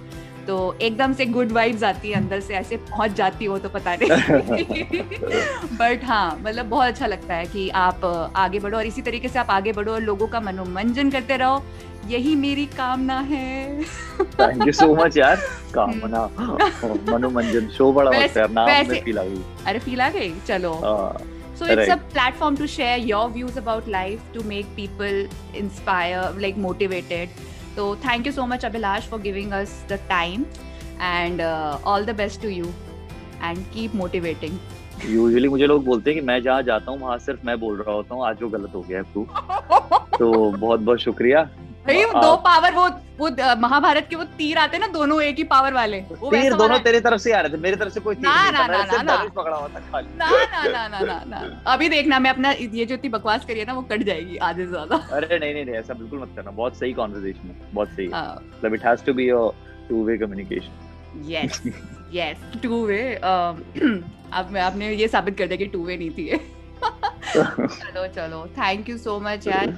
तो 0.47 0.77
एकदम 0.83 1.13
से 1.13 1.27
गुड 1.27 1.53
वाइब्स 1.53 1.83
आती 1.85 2.09
है 2.09 2.15
अंदर 2.15 2.41
से 2.41 2.55
ऐसे 2.55 2.77
पहुँच 2.77 3.13
जाती 3.13 3.45
हो 3.45 3.59
तो 3.59 3.69
पता 3.69 3.95
नहीं। 3.95 4.11
बट 5.79 6.05
हाँ 6.05 6.41
मतलब 6.43 6.67
बहुत 6.67 6.89
अच्छा 6.89 7.07
लगता 7.07 7.35
है 7.35 7.47
कि 7.47 7.69
आप 7.69 8.05
आगे 8.37 8.59
बढ़ो 8.59 8.77
और 8.79 8.87
इसी 8.87 9.03
तरीके 9.03 9.29
से 9.29 9.39
आप 9.39 9.51
आगे 9.51 9.73
बढ़ो 9.73 9.93
और 9.93 10.01
लोगों 10.01 10.27
का 10.27 10.41
मनोरंजन 10.41 11.11
करते 11.11 11.37
रहो। 11.37 11.63
यही 12.09 12.35
मेरी 12.37 12.67
कामना 12.77 13.19
है 13.31 13.83
थैंक 14.41 14.67
यू 14.67 14.73
सो 14.73 14.95
मच 14.95 15.17
यार 15.17 15.37
कामना 15.75 16.25
मनोरंजन 17.11 17.69
शो 17.77 17.93
बड़ा 17.93 18.11
मस्त 18.11 18.37
है 18.37 18.53
नाम 18.55 18.69
में 18.89 19.01
फील 19.05 19.19
आ 19.19 19.25
गई 19.25 19.43
अरे 19.67 19.79
फील 19.87 20.01
आ 20.01 20.09
गई 20.19 20.33
चलो 20.49 20.75
So 21.59 21.67
it's 21.67 21.77
right. 21.77 21.91
a 21.91 21.97
platform 22.13 22.57
to 22.59 22.67
share 22.67 22.95
your 22.99 23.31
views 23.31 23.57
about 23.57 23.89
life, 23.89 24.23
to 24.33 24.43
make 24.43 24.71
people 24.77 25.29
inspire, 25.55 26.23
like 26.45 26.57
motivated. 26.57 27.29
So 27.77 27.85
thank 27.97 28.27
you 28.27 28.33
so 28.33 28.47
much, 28.53 28.63
Abhilash, 28.63 29.07
for 29.13 29.21
giving 29.27 29.53
us 29.53 29.77
the 29.87 29.99
time, 30.09 30.47
and 31.01 31.41
uh, 31.41 31.79
all 31.85 32.03
the 32.03 32.17
best 32.23 32.43
to 32.47 32.51
you, 32.55 32.73
and 33.41 33.71
keep 33.77 33.95
motivating. 33.95 34.59
Usually 35.05 35.49
मुझे 35.49 35.67
लोग 35.67 35.85
बोलते 35.85 36.11
हैं 36.11 36.21
कि 36.21 36.27
मैं 36.27 36.43
जहाँ 36.43 36.63
जाता 36.63 36.91
हूँ 36.91 37.01
वहाँ 37.01 37.19
सिर्फ़ 37.19 37.47
मैं 37.47 37.59
बोल 37.61 37.77
रहा 37.79 37.95
होता 37.95 38.15
हूँ 38.15 38.27
आज 38.27 38.43
वो 38.43 38.49
गलत 38.49 38.75
हो 38.75 38.81
गया 38.89 38.99
है 38.99 39.05
तू 39.15 39.27
तो 40.19 40.51
बहुत 40.51 40.81
बहुत 40.81 40.99
शुक्रिया 41.01 41.49
भाई 41.87 42.05
दो 42.15 42.35
पावर 42.45 42.73
वो 42.75 42.89
वो 43.19 43.29
महाभारत 43.61 44.07
के 44.11 44.17
वो 44.17 44.25
तीर 44.39 44.59
आते 44.59 44.79
ना 44.79 44.87
दोनों 44.93 45.21
एक 45.23 45.37
ही 45.39 45.45
पावर 45.51 45.73
वाले। 45.75 45.99
वो 46.21 46.31
तीर 46.31 46.55
दोनों 46.55 46.79
तेरी 46.85 47.01
तरफ़ 47.01 47.21
से 47.21 47.33
आ 47.33 47.41
रहे 47.41 47.53
थे 47.53 47.57
मेरी 47.63 47.77
तरफ़ 47.77 47.93
से 47.93 48.01
कोई 48.01 48.15
तीर 48.15 48.25
ना, 48.25 48.35
नहीं 48.43 48.53
ना, 48.53 48.59
था 48.59 49.03
ना, 49.03 49.03
ना, 49.03 49.17
पकड़ा 49.37 49.57
हुआ 49.57 49.69
था 49.69 49.81
खाली। 49.81 50.09
ना 50.19 50.31
ना 50.31 50.63
ना 50.69 50.89
ना 50.89 51.01
ना 51.05 51.21
ना 51.31 51.41
अभी 51.73 51.89
देखना 51.89 52.19
मैं 52.19 52.31
अपना 52.31 52.51
ये 52.53 52.85
जो 52.85 52.95
इतनी 52.95 53.11
बकवास 53.11 53.45
करी 53.45 53.59
है 53.61 53.67
ना 53.67 53.73
वो 53.73 53.83
कट 53.93 54.03
जाएगी 54.03 54.37
आधे 54.49 54.65
से 54.65 54.71
ज़्यादा। 54.71 54.97
अरे 54.97 55.39
नहीं 55.39 55.55
नहीं 55.55 55.65
नहीं 55.65 55.77
ऐसा 55.77 55.95
बिल्कुल 55.95 56.21
मत 56.21 56.33
करना 56.37 56.51
बहुत 56.51 56.79
सही 56.79 56.93
कॉन्वर्सेशन 56.93 57.49
है 57.49 57.57
बहुत 57.75 57.89
सही 57.91 58.09
मतलब 58.09 58.75
it 58.75 58.85
has 58.87 59.05
to 59.07 59.15
be 59.15 59.29
a 59.31 59.47
two 59.89 60.05
way 60.05 60.19
communication 60.19 61.23
yes 61.31 61.63
yes 62.13 62.61
two 62.63 62.85
way 62.87 63.03
अब 63.15 64.49
मैं 64.53 64.61
आपने 64.61 64.93
ये 64.95 65.09
साबित 65.09 65.39
कर 65.39 65.47
दिया 65.47 65.59
कि 65.59 65.67
टू 65.73 65.85
वे 65.87 65.97
नहीं 65.97 66.11
थी 66.11 66.41
चलो 67.37 68.07
चलो 68.15 68.47
थैंक 68.59 68.89
यू 68.89 68.97
सो 68.99 69.19
मच 69.21 69.47
यार। 69.47 69.77